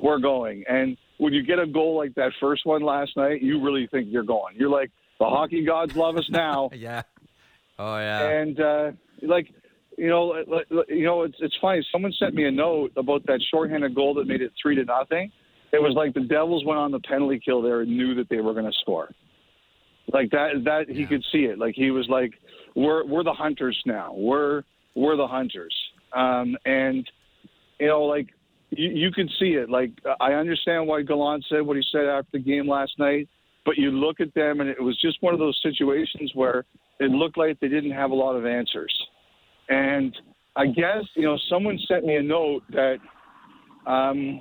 we're 0.00 0.18
going. 0.18 0.64
And 0.68 0.96
when 1.18 1.32
you 1.32 1.42
get 1.42 1.58
a 1.58 1.66
goal 1.66 1.96
like 1.96 2.14
that 2.14 2.32
first 2.40 2.64
one 2.64 2.82
last 2.82 3.16
night, 3.16 3.42
you 3.42 3.62
really 3.62 3.86
think 3.88 4.06
you're 4.10 4.22
going. 4.22 4.56
You're 4.56 4.70
like, 4.70 4.90
the 5.18 5.26
hockey 5.26 5.64
gods 5.64 5.96
love 5.96 6.16
us 6.16 6.28
now. 6.30 6.70
yeah. 6.74 7.02
Oh, 7.78 7.98
yeah. 7.98 8.28
And, 8.28 8.60
uh, 8.60 8.90
like, 9.22 9.48
you 9.98 10.08
know, 10.08 10.32
you 10.88 11.04
know, 11.04 11.22
it's 11.22 11.36
it's 11.40 11.56
funny. 11.60 11.84
Someone 11.90 12.12
sent 12.12 12.32
me 12.32 12.46
a 12.46 12.52
note 12.52 12.92
about 12.96 13.26
that 13.26 13.42
shorthanded 13.50 13.96
goal 13.96 14.14
that 14.14 14.28
made 14.28 14.40
it 14.40 14.52
three 14.62 14.76
to 14.76 14.84
nothing. 14.84 15.32
It 15.72 15.82
was 15.82 15.94
like 15.94 16.14
the 16.14 16.20
Devils 16.20 16.64
went 16.64 16.78
on 16.78 16.92
the 16.92 17.00
penalty 17.00 17.40
kill 17.44 17.60
there 17.60 17.80
and 17.80 17.90
knew 17.90 18.14
that 18.14 18.28
they 18.28 18.40
were 18.40 18.52
going 18.52 18.64
to 18.64 18.78
score. 18.80 19.10
Like 20.12 20.30
that, 20.30 20.64
that 20.64 20.88
yeah. 20.88 20.94
he 20.94 21.06
could 21.06 21.24
see 21.32 21.44
it. 21.44 21.58
Like 21.58 21.74
he 21.74 21.90
was 21.90 22.08
like, 22.08 22.32
we're 22.74 23.04
we're 23.06 23.24
the 23.24 23.32
hunters 23.32 23.80
now. 23.86 24.12
We're 24.14 24.62
we're 24.94 25.16
the 25.16 25.26
hunters. 25.26 25.74
Um, 26.14 26.56
and 26.64 27.08
you 27.78 27.86
know, 27.86 28.02
like 28.04 28.28
you, 28.70 28.88
you 28.90 29.10
can 29.10 29.28
see 29.38 29.52
it. 29.52 29.70
Like 29.70 29.90
I 30.20 30.32
understand 30.32 30.86
why 30.86 31.02
Gallant 31.02 31.44
said 31.48 31.62
what 31.62 31.76
he 31.76 31.82
said 31.90 32.06
after 32.06 32.30
the 32.32 32.38
game 32.38 32.68
last 32.68 32.92
night, 32.98 33.28
but 33.64 33.76
you 33.76 33.90
look 33.90 34.20
at 34.20 34.34
them 34.34 34.60
and 34.60 34.68
it 34.70 34.82
was 34.82 34.98
just 35.00 35.22
one 35.22 35.34
of 35.34 35.40
those 35.40 35.58
situations 35.62 36.32
where 36.34 36.64
it 37.00 37.10
looked 37.10 37.38
like 37.38 37.60
they 37.60 37.68
didn't 37.68 37.92
have 37.92 38.10
a 38.10 38.14
lot 38.14 38.34
of 38.34 38.46
answers. 38.46 38.94
And 39.68 40.16
I 40.56 40.66
guess 40.66 41.04
you 41.14 41.22
know 41.22 41.38
someone 41.48 41.78
sent 41.88 42.04
me 42.04 42.16
a 42.16 42.22
note 42.22 42.62
that 42.70 42.98
Um, 43.86 44.40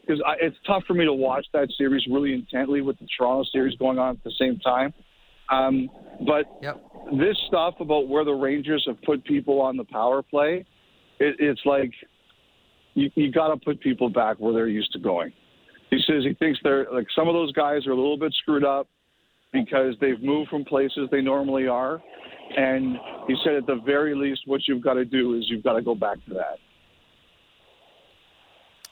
because 0.00 0.22
it's 0.40 0.56
tough 0.66 0.84
for 0.86 0.94
me 0.94 1.04
to 1.04 1.12
watch 1.12 1.46
that 1.52 1.68
series 1.76 2.02
really 2.10 2.32
intently 2.32 2.80
with 2.80 2.98
the 2.98 3.06
Toronto 3.14 3.44
series 3.52 3.76
going 3.76 3.98
on 3.98 4.16
at 4.16 4.24
the 4.24 4.32
same 4.38 4.58
time. 4.60 4.94
Um, 5.50 5.88
but 6.26 6.46
yep. 6.62 6.82
this 7.18 7.36
stuff 7.46 7.74
about 7.80 8.08
where 8.08 8.24
the 8.24 8.32
Rangers 8.32 8.84
have 8.86 9.00
put 9.02 9.24
people 9.24 9.60
on 9.60 9.76
the 9.76 9.84
power 9.84 10.22
play, 10.22 10.64
it, 11.20 11.36
it's 11.38 11.60
like 11.64 11.92
you, 12.94 13.10
you 13.14 13.32
got 13.32 13.48
to 13.48 13.56
put 13.56 13.80
people 13.80 14.08
back 14.08 14.36
where 14.38 14.52
they're 14.52 14.68
used 14.68 14.92
to 14.92 14.98
going. 14.98 15.32
He 15.90 15.98
says 16.06 16.22
he 16.24 16.34
thinks 16.34 16.58
they're 16.62 16.86
like 16.92 17.06
some 17.16 17.28
of 17.28 17.34
those 17.34 17.52
guys 17.52 17.86
are 17.86 17.92
a 17.92 17.96
little 17.96 18.18
bit 18.18 18.34
screwed 18.42 18.64
up 18.64 18.88
because 19.52 19.94
they've 20.00 20.20
moved 20.22 20.50
from 20.50 20.64
places 20.64 21.08
they 21.10 21.22
normally 21.22 21.66
are. 21.66 22.02
And 22.56 22.96
he 23.26 23.36
said, 23.44 23.54
at 23.54 23.66
the 23.66 23.80
very 23.84 24.14
least, 24.14 24.42
what 24.46 24.62
you've 24.66 24.82
got 24.82 24.94
to 24.94 25.04
do 25.04 25.36
is 25.36 25.44
you've 25.48 25.62
got 25.62 25.74
to 25.74 25.82
go 25.82 25.94
back 25.94 26.16
to 26.26 26.34
that. 26.34 26.58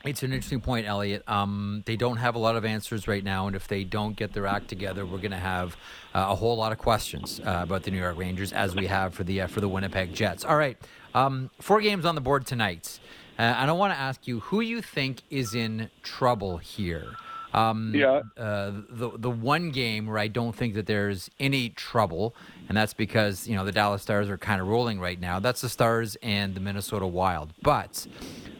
It's 0.06 0.22
an 0.22 0.32
interesting 0.32 0.60
point, 0.60 0.86
Elliotte. 0.86 1.24
Um, 1.26 1.82
they 1.84 1.96
don't 1.96 2.18
have 2.18 2.36
a 2.36 2.38
lot 2.38 2.54
of 2.54 2.64
answers 2.64 3.08
right 3.08 3.24
now, 3.24 3.48
and 3.48 3.56
if 3.56 3.66
they 3.66 3.82
don't 3.82 4.14
get 4.14 4.32
their 4.32 4.46
act 4.46 4.68
together, 4.68 5.04
we're 5.04 5.18
going 5.18 5.32
to 5.32 5.36
have 5.36 5.76
uh, 6.14 6.26
a 6.28 6.34
whole 6.36 6.56
lot 6.56 6.70
of 6.70 6.78
questions 6.78 7.40
uh, 7.40 7.60
about 7.64 7.82
the 7.82 7.90
New 7.90 7.98
York 7.98 8.16
Rangers, 8.16 8.52
as 8.52 8.76
we 8.76 8.86
have 8.86 9.14
for 9.14 9.24
the 9.24 9.40
uh, 9.40 9.46
for 9.48 9.60
the 9.60 9.68
Winnipeg 9.68 10.14
Jets. 10.14 10.44
All 10.44 10.56
right, 10.56 10.78
um, 11.14 11.50
four 11.60 11.80
games 11.80 12.04
on 12.04 12.14
the 12.14 12.20
board 12.20 12.46
tonight, 12.46 13.00
uh, 13.36 13.42
and 13.42 13.68
I 13.68 13.72
want 13.72 13.94
to 13.94 13.98
ask 13.98 14.28
you 14.28 14.40
who 14.40 14.60
you 14.60 14.80
think 14.80 15.22
is 15.28 15.56
in 15.56 15.90
trouble 16.04 16.58
here. 16.58 17.16
Um, 17.56 17.92
Yeah. 17.94 18.20
Uh, 18.36 18.72
the 18.90 19.10
the 19.16 19.30
one 19.30 19.70
game 19.70 20.06
where 20.06 20.18
I 20.18 20.28
don't 20.28 20.54
think 20.54 20.74
that 20.74 20.86
there's 20.86 21.30
any 21.40 21.70
trouble, 21.70 22.34
and 22.68 22.76
that's 22.76 22.94
because 22.94 23.48
you 23.48 23.56
know 23.56 23.64
the 23.64 23.72
Dallas 23.72 24.02
Stars 24.02 24.28
are 24.28 24.38
kind 24.38 24.60
of 24.60 24.68
rolling 24.68 25.00
right 25.00 25.18
now. 25.18 25.40
That's 25.40 25.62
the 25.62 25.68
Stars 25.68 26.16
and 26.22 26.54
the 26.54 26.60
Minnesota 26.60 27.06
Wild. 27.06 27.54
But 27.62 28.06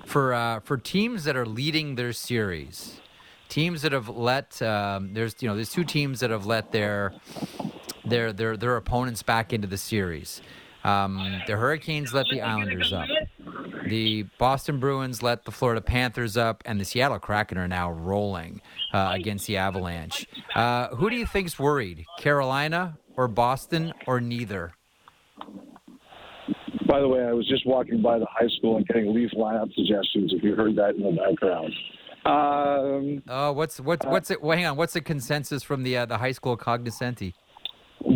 for 0.07 0.33
uh, 0.33 0.61
for 0.61 0.79
teams 0.79 1.25
that 1.25 1.37
are 1.37 1.47
leading 1.47 1.97
their 1.97 2.13
series, 2.15 3.01
teams 3.51 3.83
that 3.83 3.93
have 3.93 4.09
let 4.09 4.61
um, 4.63 5.13
there's 5.13 5.37
you 5.41 5.49
know 5.49 5.55
there's 5.55 5.73
two 5.73 5.85
teams 5.85 6.21
that 6.21 6.31
have 6.31 6.47
let 6.47 6.73
their 6.73 7.13
their 8.05 8.33
their 8.33 8.57
their 8.57 8.77
opponents 8.77 9.23
back 9.23 9.53
into 9.53 9.69
the 9.69 9.79
series. 9.79 10.41
Um, 10.85 11.43
the 11.47 11.57
Hurricanes 11.57 12.15
let 12.15 12.27
the 12.31 12.41
Islanders 12.41 12.93
up. 12.93 13.09
The 13.89 14.25
Boston 14.39 14.81
Bruins 14.81 15.23
let 15.23 15.45
the 15.45 15.51
Florida 15.51 15.81
Panthers 15.81 16.37
up, 16.37 16.63
and 16.67 16.81
the 16.81 16.85
Seattle 16.85 17.19
Kraken 17.19 17.59
are 17.59 17.69
now 17.69 17.91
rolling 17.91 18.61
uh, 18.93 19.11
against 19.15 19.47
the 19.47 19.57
Avalanche. 19.57 20.27
Uh, 20.55 20.89
who 20.89 21.09
do 21.11 21.17
you 21.17 21.27
think's 21.27 21.59
worried? 21.59 22.05
Carolina 22.19 22.99
or 23.17 23.29
Boston 23.29 23.93
or 24.07 24.21
neither? 24.21 24.73
By 26.89 27.01
the 27.01 27.09
way, 27.09 27.25
I 27.25 27.33
was 27.33 27.47
just 27.49 27.67
walking 27.67 28.01
by 28.01 28.19
the 28.19 28.27
high 28.31 28.49
school 28.59 28.77
and 28.77 28.87
getting 28.87 29.13
Leaf 29.15 29.31
lineup 29.37 29.73
suggestions. 29.75 30.33
If 30.33 30.43
you 30.43 30.55
heard 30.55 30.77
that 30.77 30.95
in 30.95 31.03
the 31.03 31.13
background. 31.13 31.73
Um, 32.25 33.23
Oh, 33.29 33.53
what's 33.53 33.79
what's 33.81 34.05
what's 34.07 34.31
it? 34.31 34.43
Well, 34.43 34.57
hang 34.57 34.67
on. 34.67 34.77
What's 34.77 34.95
the 34.95 35.01
consensus 35.01 35.63
from 35.63 35.83
the 35.83 35.97
uh, 35.97 36.07
the 36.07 36.19
high 36.19 36.33
school 36.33 36.57
cognoscenti? 36.57 37.35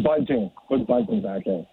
Bunting, 0.05 0.51
put 0.69 0.87
Bunting 0.87 1.23
back 1.23 1.43
in. 1.47 1.67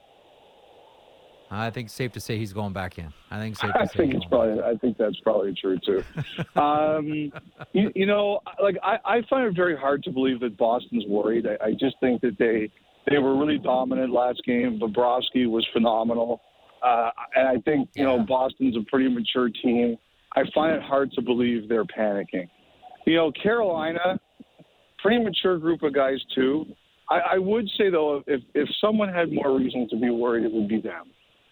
I 1.49 1.69
think 1.69 1.85
it's 1.85 1.93
safe 1.93 2.11
to 2.13 2.19
say 2.19 2.37
he's 2.37 2.51
going 2.51 2.73
back 2.73 2.97
in. 2.97 3.13
I 3.31 3.39
think 3.39 3.55
safe 3.55 3.71
I 3.73 3.83
to 3.83 3.87
say. 3.87 3.97
think 3.97 4.15
it's 4.15 4.25
probably. 4.25 4.61
I 4.61 4.75
think 4.75 4.97
that's 4.97 5.19
probably 5.21 5.55
true 5.59 5.79
too. 5.79 6.03
um, 6.59 7.31
you, 7.73 7.91
you 7.95 8.05
know, 8.05 8.41
like 8.61 8.75
I, 8.83 8.97
I 9.05 9.21
find 9.29 9.47
it 9.47 9.55
very 9.55 9.77
hard 9.77 10.03
to 10.03 10.11
believe 10.11 10.41
that 10.41 10.57
Boston's 10.57 11.05
worried. 11.07 11.45
I, 11.47 11.67
I 11.67 11.71
just 11.71 11.95
think 12.01 12.21
that 12.21 12.37
they 12.37 12.69
they 13.09 13.17
were 13.17 13.37
really 13.37 13.57
dominant 13.57 14.11
last 14.11 14.41
game. 14.45 14.79
Bobrovsky 14.79 15.49
was 15.49 15.65
phenomenal, 15.71 16.41
uh, 16.83 17.11
and 17.35 17.47
I 17.47 17.61
think 17.61 17.89
you 17.95 18.03
know 18.03 18.19
Boston's 18.27 18.75
a 18.75 18.81
pretty 18.89 19.07
mature 19.09 19.49
team. 19.49 19.97
I 20.35 20.43
find 20.53 20.75
it 20.75 20.81
hard 20.81 21.11
to 21.13 21.21
believe 21.21 21.69
they're 21.69 21.85
panicking. 21.85 22.49
You 23.05 23.15
know, 23.15 23.31
Carolina, 23.31 24.19
pretty 24.99 25.23
mature 25.23 25.57
group 25.57 25.83
of 25.83 25.93
guys 25.93 26.19
too. 26.35 26.65
I, 27.09 27.35
I 27.35 27.37
would 27.37 27.69
say 27.77 27.89
though, 27.89 28.21
if 28.27 28.41
if 28.53 28.67
someone 28.81 29.07
had 29.07 29.31
more 29.31 29.57
reason 29.57 29.87
to 29.91 29.95
be 29.97 30.09
worried, 30.09 30.43
it 30.43 30.51
would 30.51 30.67
be 30.67 30.81
them. 30.81 31.05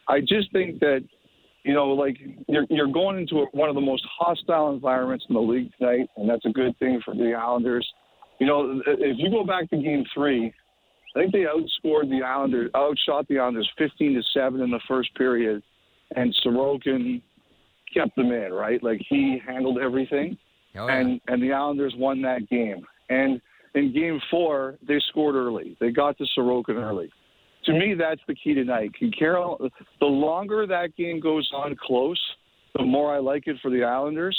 I 0.08 0.20
just 0.22 0.52
think 0.52 0.80
that 0.80 1.04
you 1.64 1.74
know, 1.74 1.88
like 1.88 2.18
you're 2.48 2.66
you're 2.70 2.92
going 2.92 3.18
into 3.20 3.40
a, 3.40 3.46
one 3.52 3.70
of 3.70 3.76
the 3.76 3.82
most 3.82 4.06
hostile 4.18 4.72
environments 4.72 5.26
in 5.30 5.36
the 5.36 5.42
league 5.42 5.72
tonight, 5.78 6.08
and 6.18 6.30
that's 6.30 6.46
a 6.46 6.50
good 6.52 6.78
thing 6.78 7.02
for 7.04 7.16
the 7.16 7.34
Islanders. 7.34 7.88
You 8.40 8.48
know, 8.48 8.82
if 8.86 9.18
you 9.18 9.32
go 9.32 9.44
back 9.44 9.70
to 9.72 9.78
Game 9.78 10.04
Three, 10.14 10.54
I 11.16 11.20
think 11.20 11.32
they 11.32 11.46
outscored 11.46 12.10
the 12.10 12.22
Islanders, 12.24 12.70
outshot 12.76 13.28
the 13.28 13.40
Islanders 13.40 13.70
15 13.78 14.14
to 14.16 14.22
seven 14.34 14.62
in 14.62 14.70
the 14.70 14.82
first 14.88 15.14
period, 15.16 15.64
and 16.16 16.36
Sorokin 16.46 17.22
kept 17.94 18.16
them 18.16 18.32
in. 18.32 18.54
Right, 18.54 18.84
like 18.84 19.02
he 19.10 19.42
handled 19.48 19.80
everything 19.80 20.38
Oh, 20.78 20.88
yeah. 20.88 20.98
and 20.98 21.22
and 21.28 21.42
the 21.42 21.54
Islanders 21.54 21.94
won 21.98 22.22
that 22.24 22.50
game. 22.50 22.86
And 23.10 23.42
in 23.76 23.94
Game 23.94 24.20
Four, 24.30 24.76
they 24.88 25.00
scored 25.10 25.36
early. 25.36 25.78
They 25.80 25.92
got 25.92 26.18
to 26.18 26.26
Sorokin 26.38 26.76
early. 26.76 27.12
To 27.66 27.74
me, 27.74 27.96
that's 27.98 28.22
the 28.28 28.36
key 28.36 28.54
tonight. 28.54 28.94
Can 28.94 29.12
Carol? 29.12 29.70
The 30.00 30.06
longer 30.06 30.68
that 30.68 30.96
game 30.96 31.20
goes 31.20 31.50
on 31.54 31.76
close, 31.82 32.20
the 32.76 32.84
more 32.84 33.16
I 33.16 33.20
like 33.20 33.48
it 33.48 33.58
for 33.62 33.72
the 33.72 33.84
Islanders. 33.84 34.38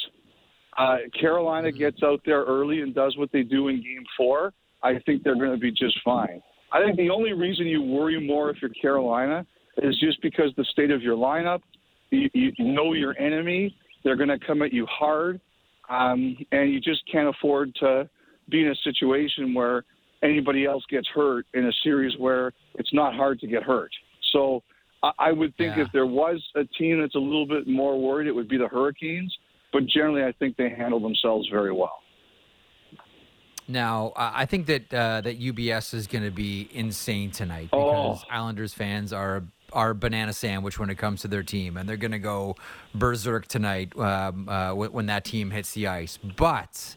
Uh, 0.78 0.98
Carolina 1.18 1.72
gets 1.72 2.02
out 2.04 2.20
there 2.26 2.44
early 2.44 2.82
and 2.82 2.94
does 2.94 3.16
what 3.16 3.32
they 3.32 3.42
do 3.42 3.68
in 3.68 3.76
Game 3.76 4.04
Four. 4.16 4.52
I 4.82 4.98
think 5.06 5.22
they're 5.22 5.36
going 5.36 5.52
to 5.52 5.58
be 5.58 5.70
just 5.70 5.98
fine. 6.04 6.42
I 6.72 6.84
think 6.84 6.96
the 6.96 7.10
only 7.10 7.32
reason 7.32 7.66
you 7.66 7.82
worry 7.82 8.24
more 8.24 8.50
if 8.50 8.58
you're 8.60 8.70
Carolina 8.70 9.46
is 9.78 9.98
just 9.98 10.20
because 10.22 10.50
the 10.56 10.64
state 10.64 10.90
of 10.90 11.02
your 11.02 11.16
lineup. 11.16 11.60
You, 12.10 12.28
you 12.34 12.52
know 12.58 12.92
your 12.92 13.18
enemy. 13.18 13.74
They're 14.04 14.16
going 14.16 14.28
to 14.28 14.38
come 14.38 14.62
at 14.62 14.72
you 14.72 14.86
hard 14.86 15.40
um, 15.88 16.36
and 16.52 16.72
you 16.72 16.80
just 16.80 17.02
can't 17.10 17.28
afford 17.28 17.74
to 17.76 18.08
be 18.48 18.62
in 18.62 18.70
a 18.70 18.74
situation 18.76 19.54
where 19.54 19.84
anybody 20.22 20.64
else 20.66 20.84
gets 20.90 21.08
hurt 21.14 21.46
in 21.54 21.66
a 21.66 21.72
series 21.84 22.16
where 22.18 22.52
it's 22.74 22.92
not 22.92 23.14
hard 23.14 23.38
to 23.40 23.46
get 23.46 23.62
hurt. 23.62 23.90
So 24.32 24.62
I, 25.02 25.10
I 25.18 25.32
would 25.32 25.56
think 25.56 25.76
Yeah. 25.76 25.84
if 25.84 25.88
there 25.92 26.06
was 26.06 26.42
a 26.56 26.64
team 26.64 27.00
that's 27.00 27.14
a 27.14 27.18
little 27.18 27.46
bit 27.46 27.66
more 27.66 28.00
worried, 28.00 28.26
it 28.26 28.32
would 28.34 28.48
be 28.48 28.56
the 28.58 28.68
Hurricanes. 28.68 29.34
But 29.72 29.86
generally, 29.86 30.22
I 30.24 30.32
think 30.38 30.56
they 30.56 30.70
handle 30.70 31.00
themselves 31.00 31.48
very 31.50 31.72
well. 31.72 31.98
Now, 33.68 34.12
I 34.16 34.42
I 34.42 34.46
think 34.46 34.66
that 34.66 34.94
uh, 34.94 35.20
that 35.22 35.40
UBS 35.40 35.92
is 35.92 36.06
going 36.06 36.24
to 36.24 36.30
be 36.30 36.68
insane 36.72 37.30
tonight 37.32 37.70
Oh. 37.72 37.90
because 38.12 38.24
Islanders 38.30 38.72
fans 38.72 39.12
are 39.12 39.42
are 39.72 39.92
banana 39.92 40.32
sandwich 40.32 40.78
when 40.78 40.88
it 40.88 40.94
comes 40.96 41.22
to 41.22 41.28
their 41.28 41.42
team, 41.42 41.76
and 41.76 41.88
they're 41.88 41.96
going 41.96 42.12
to 42.12 42.20
go 42.20 42.54
berserk 42.94 43.48
tonight 43.48 43.96
um, 43.98 44.48
uh, 44.48 44.72
when 44.72 45.06
that 45.06 45.24
team 45.24 45.50
hits 45.50 45.72
the 45.74 45.88
ice. 45.88 46.16
But 46.36 46.94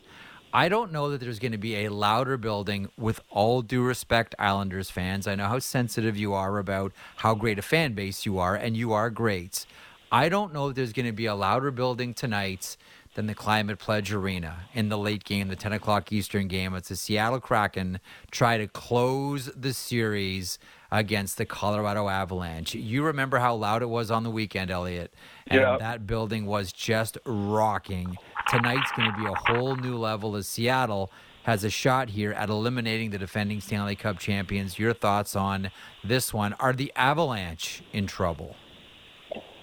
I 0.51 0.67
don't 0.67 0.91
know 0.91 1.09
that 1.11 1.19
there's 1.19 1.39
going 1.39 1.51
to 1.51 1.57
be 1.59 1.85
a 1.85 1.89
louder 1.89 2.35
building. 2.37 2.89
With 2.97 3.21
all 3.29 3.61
due 3.61 3.83
respect, 3.83 4.33
Islanders 4.39 4.89
fans, 4.89 5.27
I 5.27 5.35
know 5.35 5.47
how 5.47 5.59
sensitive 5.59 6.17
you 6.17 6.33
are 6.33 6.57
about 6.57 6.91
how 7.17 7.35
great 7.35 7.59
a 7.59 7.61
fan 7.61 7.93
base 7.93 8.25
you 8.25 8.39
are, 8.39 8.55
and 8.55 8.75
you 8.75 8.91
are 8.93 9.09
great. 9.09 9.65
I 10.11 10.27
don't 10.27 10.51
know 10.53 10.69
if 10.69 10.75
there's 10.75 10.93
going 10.93 11.05
to 11.05 11.11
be 11.11 11.27
a 11.27 11.35
louder 11.35 11.69
building 11.69 12.15
tonight 12.15 12.77
than 13.13 13.27
the 13.27 13.35
Climate 13.35 13.77
Pledge 13.77 14.11
Arena 14.11 14.61
in 14.73 14.89
the 14.89 14.97
late 14.97 15.23
game, 15.23 15.49
the 15.49 15.55
10 15.55 15.73
o'clock 15.73 16.11
Eastern 16.11 16.47
game. 16.47 16.73
It's 16.73 16.89
the 16.89 16.95
Seattle 16.95 17.39
Kraken 17.39 17.99
try 18.31 18.57
to 18.57 18.67
close 18.67 19.47
the 19.55 19.73
series 19.73 20.57
against 20.91 21.37
the 21.37 21.45
Colorado 21.45 22.07
Avalanche. 22.07 22.73
You 22.73 23.03
remember 23.03 23.37
how 23.37 23.53
loud 23.55 23.83
it 23.83 23.89
was 23.89 24.09
on 24.09 24.23
the 24.23 24.31
weekend, 24.31 24.71
Elliotte, 24.71 25.13
and 25.47 25.61
Yeah. 25.61 25.77
that 25.77 26.07
building 26.07 26.47
was 26.47 26.71
just 26.71 27.17
rocking. 27.25 28.17
Tonight's 28.49 28.91
going 28.97 29.11
to 29.11 29.17
be 29.17 29.25
a 29.25 29.35
whole 29.35 29.75
new 29.75 29.97
level 29.97 30.35
as 30.35 30.47
Seattle 30.47 31.11
has 31.43 31.63
a 31.63 31.69
shot 31.69 32.09
here 32.09 32.31
at 32.33 32.49
eliminating 32.49 33.11
the 33.11 33.17
defending 33.17 33.61
Stanley 33.61 33.95
Cup 33.95 34.17
champions. 34.19 34.79
Your 34.79 34.93
thoughts 34.93 35.35
on 35.35 35.71
this 36.03 36.33
one? 36.33 36.53
Are 36.53 36.73
the 36.73 36.91
Avalanche 36.95 37.83
in 37.93 38.07
trouble? 38.07 38.55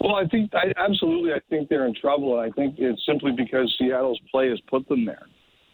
Well, 0.00 0.14
I 0.14 0.26
think 0.26 0.52
I, 0.54 0.72
absolutely. 0.76 1.32
I 1.32 1.40
think 1.50 1.68
they're 1.68 1.86
in 1.86 1.94
trouble. 1.94 2.38
And 2.38 2.52
I 2.52 2.54
think 2.54 2.76
it's 2.78 3.04
simply 3.04 3.32
because 3.32 3.74
Seattle's 3.78 4.20
play 4.30 4.48
has 4.50 4.60
put 4.68 4.88
them 4.88 5.04
there. 5.04 5.26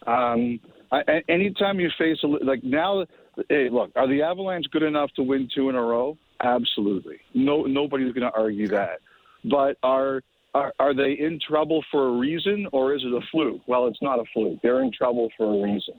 Um, 0.07 0.59
I, 0.91 1.23
anytime 1.29 1.81
you 1.81 1.91
face 1.99 2.19
a, 2.23 2.27
like 2.27 2.65
now, 2.65 3.05
hey, 3.49 3.69
look, 3.71 3.91
are 3.97 4.09
the 4.09 4.23
Avalanche 4.23 4.67
good 4.73 4.83
enough 4.83 5.11
to 5.17 5.23
win 5.23 5.49
two 5.55 5.69
in 5.69 5.75
a 5.75 5.83
row? 5.83 6.17
Absolutely. 6.43 7.19
No, 7.35 7.65
nobody's 7.65 8.13
going 8.13 8.31
to 8.31 8.37
argue 8.37 8.69
that. 8.69 9.01
But 9.45 9.77
are, 9.83 10.23
are 10.55 10.73
are 10.79 10.95
they 10.95 11.13
in 11.19 11.39
trouble 11.47 11.85
for 11.91 12.09
a 12.09 12.13
reason, 12.19 12.67
or 12.73 12.95
is 12.95 13.03
it 13.05 13.13
a 13.13 13.21
fluke? 13.31 13.63
Well, 13.67 13.87
it's 13.87 14.03
not 14.03 14.19
a 14.19 14.25
fluke. 14.33 14.59
They're 14.63 14.83
in 14.83 14.93
trouble 14.93 15.29
for 15.37 15.47
a 15.55 15.63
reason. 15.63 15.95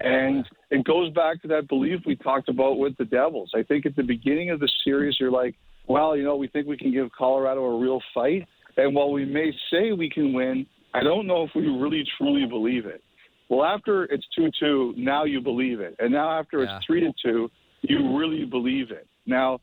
And 0.00 0.44
it 0.70 0.84
goes 0.84 1.12
back 1.12 1.40
to 1.42 1.48
that 1.48 1.68
belief 1.68 2.00
we 2.04 2.16
talked 2.16 2.48
about 2.48 2.78
with 2.78 2.96
the 2.96 3.04
Devils. 3.04 3.52
I 3.54 3.62
think 3.62 3.86
at 3.86 3.94
the 3.94 4.02
beginning 4.02 4.50
of 4.50 4.58
the 4.58 4.68
series, 4.84 5.16
you're 5.20 5.30
like, 5.30 5.54
well, 5.86 6.16
you 6.16 6.24
know, 6.24 6.34
we 6.34 6.48
think 6.48 6.66
we 6.66 6.76
can 6.76 6.92
give 6.92 7.08
Colorado 7.16 7.64
a 7.64 7.78
real 7.78 8.00
fight. 8.12 8.46
And 8.76 8.94
while 8.94 9.12
we 9.12 9.24
may 9.24 9.52
say 9.70 9.92
we 9.92 10.10
can 10.10 10.32
win, 10.32 10.66
I 10.94 11.04
don't 11.04 11.26
know 11.26 11.44
if 11.44 11.50
we 11.54 11.68
really 11.68 12.04
truly 12.18 12.46
believe 12.46 12.86
it. 12.86 13.02
Well, 13.48 13.64
after 13.64 14.04
it's 14.04 14.26
2 14.34 14.50
2, 14.58 14.94
now 14.96 15.24
you 15.24 15.40
believe 15.40 15.80
it. 15.80 15.94
And 15.98 16.10
now 16.12 16.30
after 16.30 16.64
Yeah. 16.64 16.76
it's 16.76 16.86
3 16.86 17.00
to 17.00 17.12
2, 17.22 17.50
you 17.82 18.16
really 18.18 18.44
believe 18.44 18.90
it. 18.90 19.06
Now, 19.26 19.60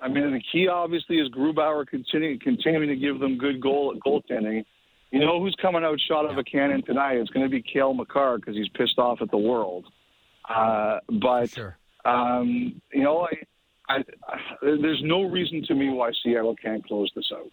I 0.00 0.08
mean, 0.08 0.32
the 0.32 0.42
key 0.52 0.68
obviously 0.68 1.16
is 1.16 1.28
Grubauer 1.30 1.86
continuing, 1.86 2.38
continuing 2.38 2.88
to 2.88 2.96
give 2.96 3.18
them 3.18 3.36
good 3.36 3.60
goal 3.60 3.94
goaltending. 4.06 4.64
You 5.10 5.20
know 5.20 5.40
who's 5.40 5.56
coming 5.60 5.84
out 5.84 5.98
shot 6.00 6.30
of 6.30 6.36
a 6.38 6.44
cannon 6.44 6.82
tonight? 6.82 7.16
It's 7.16 7.30
going 7.30 7.44
to 7.44 7.50
be 7.50 7.62
Cale 7.62 7.94
Makar 7.94 8.38
because 8.38 8.54
he's 8.54 8.68
pissed 8.68 8.98
off 8.98 9.18
at 9.22 9.30
the 9.30 9.38
world. 9.38 9.86
Uh, 10.48 10.98
but 11.20 11.50
Sure. 11.50 11.76
um, 12.04 12.80
you 12.92 13.02
know, 13.02 13.26
I, 13.26 13.92
I, 13.94 14.04
I, 14.28 14.36
there's 14.62 15.00
no 15.02 15.22
reason 15.22 15.64
to 15.68 15.74
me 15.74 15.90
why 15.90 16.10
Seattle 16.22 16.54
can't 16.56 16.86
close 16.86 17.10
this 17.16 17.30
out. 17.34 17.50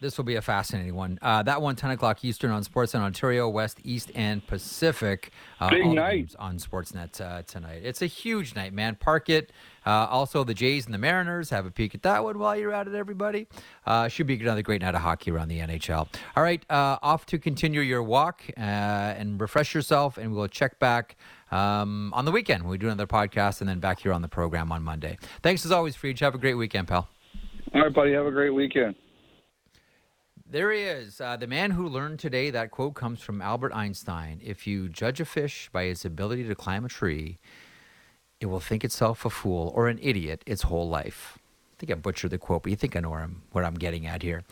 This 0.00 0.16
will 0.16 0.24
be 0.24 0.36
a 0.36 0.42
fascinating 0.42 0.94
one. 0.94 1.18
Uh, 1.20 1.42
that 1.42 1.60
one, 1.60 1.76
10 1.76 1.90
o'clock 1.90 2.24
Eastern 2.24 2.50
on 2.50 2.64
Sportsnet 2.64 3.00
Ontario, 3.00 3.46
West, 3.50 3.80
East, 3.84 4.10
and 4.14 4.44
Pacific. 4.46 5.30
Uh, 5.60 5.68
Big 5.68 5.86
night. 5.88 6.34
on 6.38 6.56
Sportsnet 6.56 7.20
uh, 7.20 7.42
tonight. 7.42 7.82
It's 7.84 8.00
a 8.00 8.06
huge 8.06 8.54
night, 8.54 8.72
man. 8.72 8.94
Park 8.94 9.28
it. 9.28 9.52
Uh, 9.84 10.06
also, 10.08 10.42
the 10.42 10.54
Jays 10.54 10.86
and 10.86 10.94
the 10.94 10.98
Mariners. 10.98 11.50
Have 11.50 11.66
a 11.66 11.70
peek 11.70 11.94
at 11.94 12.02
that 12.02 12.24
one 12.24 12.38
while 12.38 12.56
you're 12.56 12.72
at 12.72 12.88
it, 12.88 12.94
everybody. 12.94 13.46
Uh, 13.84 14.08
should 14.08 14.26
be 14.26 14.40
another 14.40 14.62
great 14.62 14.80
night 14.80 14.94
of 14.94 15.02
hockey 15.02 15.30
around 15.30 15.48
the 15.48 15.58
NHL. 15.58 16.08
All 16.34 16.42
right, 16.42 16.64
uh, 16.70 16.96
off 17.02 17.26
to 17.26 17.38
continue 17.38 17.82
your 17.82 18.02
walk 18.02 18.42
uh, 18.56 18.60
and 18.60 19.38
refresh 19.38 19.74
yourself, 19.74 20.16
and 20.16 20.34
we'll 20.34 20.48
check 20.48 20.78
back 20.78 21.16
um, 21.50 22.10
on 22.14 22.24
the 22.24 22.32
weekend. 22.32 22.64
We 22.64 22.78
do 22.78 22.86
another 22.86 23.06
podcast, 23.06 23.60
and 23.60 23.68
then 23.68 23.80
back 23.80 24.00
here 24.00 24.14
on 24.14 24.22
the 24.22 24.28
program 24.28 24.72
on 24.72 24.82
Monday. 24.82 25.18
Thanks 25.42 25.66
as 25.66 25.72
always, 25.72 25.94
Freach. 25.94 26.20
Have 26.20 26.34
a 26.34 26.38
great 26.38 26.54
weekend, 26.54 26.88
pal. 26.88 27.08
All 27.74 27.82
right, 27.82 27.92
buddy. 27.92 28.12
Have 28.12 28.24
a 28.26 28.30
great 28.30 28.54
weekend. 28.54 28.94
There 30.52 30.72
he 30.72 30.80
is, 30.80 31.20
uh, 31.20 31.36
the 31.36 31.46
man 31.46 31.70
who 31.70 31.86
learned 31.88 32.18
today. 32.18 32.50
That 32.50 32.72
quote 32.72 32.94
comes 32.94 33.20
from 33.20 33.40
Albert 33.40 33.72
Einstein. 33.72 34.40
If 34.42 34.66
you 34.66 34.88
judge 34.88 35.20
a 35.20 35.24
fish 35.24 35.70
by 35.72 35.84
its 35.84 36.04
ability 36.04 36.42
to 36.48 36.56
climb 36.56 36.84
a 36.84 36.88
tree, 36.88 37.38
it 38.40 38.46
will 38.46 38.58
think 38.58 38.82
itself 38.82 39.24
a 39.24 39.30
fool 39.30 39.72
or 39.76 39.86
an 39.86 40.00
idiot 40.02 40.42
its 40.46 40.62
whole 40.62 40.88
life. 40.88 41.38
I 41.38 41.74
think 41.78 41.92
I 41.92 41.94
butchered 41.94 42.32
the 42.32 42.38
quote, 42.38 42.64
but 42.64 42.70
you 42.70 42.76
think 42.76 42.96
I 42.96 43.00
know 43.00 43.10
where 43.10 43.20
I'm, 43.20 43.42
what 43.52 43.64
I'm 43.64 43.74
getting 43.74 44.06
at 44.06 44.22
here. 44.22 44.42